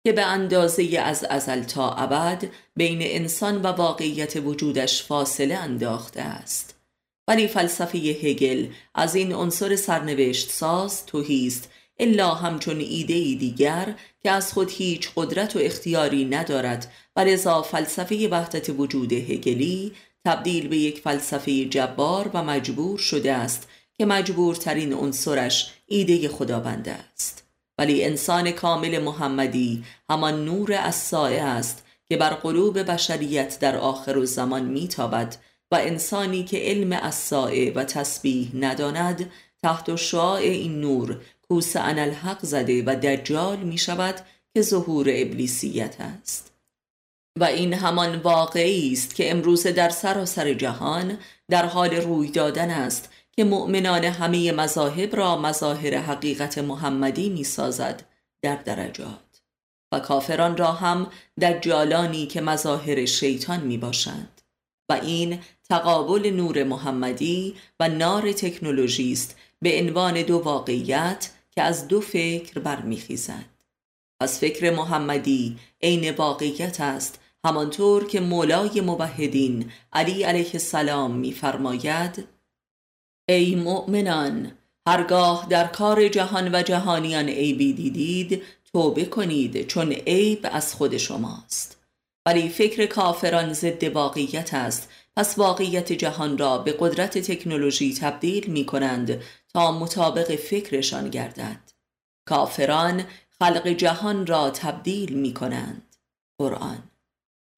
که 0.06 0.12
به 0.12 0.22
اندازه 0.22 0.98
از 0.98 1.24
ازل 1.24 1.62
تا 1.62 1.90
ابد 1.94 2.44
بین 2.76 2.98
انسان 3.02 3.62
و 3.62 3.66
واقعیت 3.66 4.36
وجودش 4.36 5.02
فاصله 5.02 5.54
انداخته 5.54 6.22
است. 6.22 6.74
ولی 7.28 7.48
فلسفه 7.48 7.98
هگل 7.98 8.66
از 8.94 9.14
این 9.14 9.32
عنصر 9.34 9.76
سرنوشت 9.76 10.50
ساز 10.50 11.06
توهیست 11.06 11.70
الا 11.99 12.34
همچون 12.34 12.80
ایده 12.80 13.14
ای 13.14 13.34
دیگر 13.34 13.95
که 14.22 14.30
از 14.30 14.53
خود 14.53 14.70
هیچ 14.70 15.11
قدرت 15.16 15.57
و 15.57 15.59
اختیاری 15.62 16.24
ندارد 16.24 16.92
و 17.16 17.20
لذا 17.20 17.62
فلسفه 17.62 18.28
وحدت 18.28 18.70
وجود 18.70 19.12
هگلی 19.12 19.92
تبدیل 20.24 20.68
به 20.68 20.76
یک 20.76 21.01
فلسفه 21.01 21.64
جبار 21.64 22.30
و 22.34 22.45
مجبور 22.45 22.99
شده 22.99 23.32
است 23.32 23.68
که 23.99 24.07
مجبورترین 24.07 24.92
عنصرش 24.92 25.72
ایده 25.86 26.28
خداوند 26.28 26.88
است. 26.88 27.45
ولی 27.78 28.05
انسان 28.05 28.51
کامل 28.51 28.99
محمدی 28.99 29.84
همان 30.11 30.45
نور 30.45 30.72
از 30.72 31.14
است 31.14 31.84
که 32.09 32.16
بر 32.16 32.30
قلوب 32.30 32.78
بشریت 32.78 33.59
در 33.61 33.76
آخر 33.76 34.16
و 34.16 34.26
زمان 34.26 34.64
میتابد 34.64 35.36
و 35.70 35.74
انسانی 35.74 36.45
که 36.45 36.59
علم 36.59 36.92
از 36.92 37.32
و 37.74 37.84
تسبیح 37.84 38.51
نداند 38.55 39.30
تحت 39.62 39.97
شعاع 39.97 40.40
این 40.40 40.80
نور 40.80 41.20
کوس 41.49 41.76
الحق 41.76 42.38
زده 42.42 42.82
و 42.86 42.97
دجال 42.97 43.57
می 43.57 43.78
شود 43.78 44.14
که 44.55 44.62
ظهور 44.62 45.07
ابلیسیت 45.09 45.97
است. 46.01 46.53
و 47.40 47.45
این 47.45 47.74
همان 47.74 48.16
واقعی 48.16 48.92
است 48.92 49.14
که 49.14 49.30
امروز 49.30 49.66
در 49.66 49.88
سراسر 49.88 50.55
جهان 50.55 51.18
در 51.51 51.66
حال 51.66 51.95
روی 51.95 52.30
دادن 52.30 52.70
است 52.70 53.12
که 53.32 53.45
مؤمنان 53.45 54.05
همه 54.05 54.53
مذاهب 54.53 55.16
را 55.16 55.36
مظاهر 55.36 55.95
حقیقت 55.95 56.59
محمدی 56.59 57.28
می 57.28 57.45
سازد 57.45 58.03
در 58.42 58.57
درجات. 58.57 59.42
و 59.92 60.01
کافران 60.01 60.57
را 60.57 60.72
هم 60.72 61.11
دجالانی 61.40 62.26
که 62.26 62.40
مظاهر 62.40 63.05
شیطان 63.05 63.61
می 63.61 63.78
باشند. 63.78 64.40
و 64.88 64.92
این 64.92 65.40
تقابل 65.68 66.30
نور 66.30 66.64
محمدی 66.64 67.55
و 67.80 67.88
نار 67.88 68.32
تکنولوژی 68.32 69.12
است 69.12 69.36
به 69.62 69.80
عنوان 69.80 70.22
دو 70.22 70.38
واقعیت 70.38 71.30
که 71.55 71.62
از 71.62 71.88
دو 71.88 72.00
فکر 72.00 72.59
برمیخیزد. 72.61 73.55
پس 74.20 74.40
فکر 74.40 74.70
محمدی 74.70 75.57
عین 75.82 76.11
واقعیت 76.11 76.80
است 76.80 77.20
همانطور 77.44 78.07
که 78.07 78.20
مولای 78.20 78.80
موحدین 78.80 79.70
علی 79.92 80.22
علیه 80.22 80.50
السلام 80.52 81.16
میفرماید 81.16 82.28
ای 83.28 83.55
مؤمنان 83.55 84.52
هرگاه 84.86 85.46
در 85.50 85.66
کار 85.66 86.09
جهان 86.09 86.55
و 86.55 86.62
جهانیان 86.62 87.28
عیبی 87.28 87.72
دیدید 87.72 88.42
توبه 88.72 89.05
کنید 89.05 89.66
چون 89.66 89.92
عیب 89.92 90.46
از 90.52 90.74
خود 90.74 90.96
شماست. 90.96 91.84
ولی 92.26 92.48
فکر 92.48 92.86
کافران 92.86 93.52
ضد 93.52 93.84
واقعیت 93.84 94.54
است. 94.54 94.88
پس 95.16 95.38
واقعیت 95.38 95.92
جهان 95.92 96.38
را 96.38 96.58
به 96.58 96.76
قدرت 96.78 97.18
تکنولوژی 97.18 97.94
تبدیل 97.94 98.46
می 98.50 98.66
کنند 98.66 99.22
تا 99.54 99.72
مطابق 99.72 100.36
فکرشان 100.36 101.10
گردد. 101.10 101.60
کافران 102.28 103.04
خلق 103.38 103.68
جهان 103.68 104.26
را 104.26 104.50
تبدیل 104.50 105.12
می 105.12 105.34
کنند 105.34 105.96
قرآن. 106.38 106.82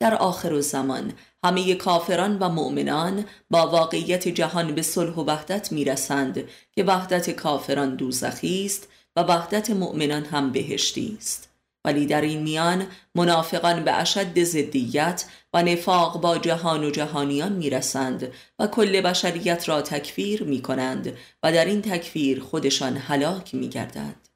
در 0.01 0.15
آخر 0.15 0.61
زمان 0.61 1.13
همه 1.45 1.75
کافران 1.75 2.39
و 2.39 2.49
مؤمنان 2.49 3.25
با 3.51 3.67
واقعیت 3.67 4.29
جهان 4.29 4.75
به 4.75 4.83
صلح 4.83 5.15
و 5.15 5.25
وحدت 5.25 5.73
می 5.73 5.85
رسند 5.85 6.49
که 6.73 6.85
وحدت 6.85 7.31
کافران 7.31 7.97
دوزخی 7.97 8.67
است 8.67 8.89
و 9.17 9.23
وحدت 9.23 9.71
مؤمنان 9.71 10.25
هم 10.25 10.53
بهشتی 10.53 11.17
است. 11.19 11.46
ولی 11.87 12.07
در 12.07 12.21
این 12.21 12.43
میان 12.43 12.87
منافقان 13.15 13.85
به 13.85 13.93
اشد 13.93 14.43
زدیت 14.43 15.25
و 15.55 15.63
نفاق 15.63 16.21
با 16.21 16.39
جهان 16.39 16.85
و 16.85 16.91
جهانیان 16.91 17.53
می‌رسند 17.53 18.33
و 18.59 18.67
کل 18.67 19.01
بشریت 19.01 19.69
را 19.69 19.83
تکفیر 19.83 20.43
می 20.43 20.63
کنند 20.63 21.17
و 21.43 21.53
در 21.53 21.65
این 21.65 21.83
تکفیر 21.83 22.41
خودشان 22.41 22.97
هلاک 22.97 23.55
می 23.55 23.69
گردند. 23.69 24.29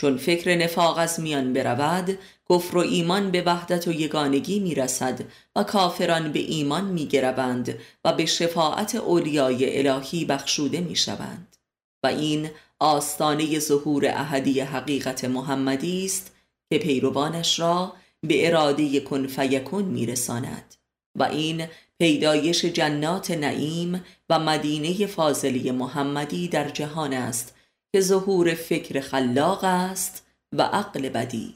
چون 0.00 0.16
فکر 0.16 0.56
نفاق 0.56 0.98
از 0.98 1.20
میان 1.20 1.52
برود 1.52 2.18
کفر 2.50 2.76
و 2.76 2.80
ایمان 2.80 3.30
به 3.30 3.42
وحدت 3.42 3.88
و 3.88 3.92
یگانگی 3.92 4.60
می 4.60 4.74
رسد 4.74 5.20
و 5.56 5.62
کافران 5.62 6.32
به 6.32 6.38
ایمان 6.38 6.84
می 6.84 7.06
گربند 7.06 7.78
و 8.04 8.12
به 8.12 8.26
شفاعت 8.26 8.94
اولیای 8.94 9.88
الهی 9.88 10.24
بخشوده 10.24 10.80
می 10.80 10.96
شوند 10.96 11.56
و 12.04 12.06
این 12.06 12.50
آستانه 12.78 13.58
ظهور 13.58 14.06
احدی 14.06 14.60
حقیقت 14.60 15.24
محمدی 15.24 16.04
است 16.04 16.33
که 16.74 16.80
پیروانش 16.80 17.60
را 17.60 17.92
به 18.20 18.46
اراده 18.46 19.00
کن 19.00 19.26
فیکون 19.26 19.84
میرساند 19.84 20.74
و 21.18 21.22
این 21.22 21.66
پیدایش 21.98 22.64
جنات 22.64 23.30
نعیم 23.30 24.04
و 24.30 24.38
مدینه 24.38 25.06
فاضلی 25.06 25.70
محمدی 25.70 26.48
در 26.48 26.68
جهان 26.68 27.12
است 27.12 27.54
که 27.92 28.00
ظهور 28.00 28.54
فکر 28.54 29.00
خلاق 29.00 29.64
است 29.64 30.26
و 30.52 30.62
عقل 30.62 31.08
بدی. 31.08 31.54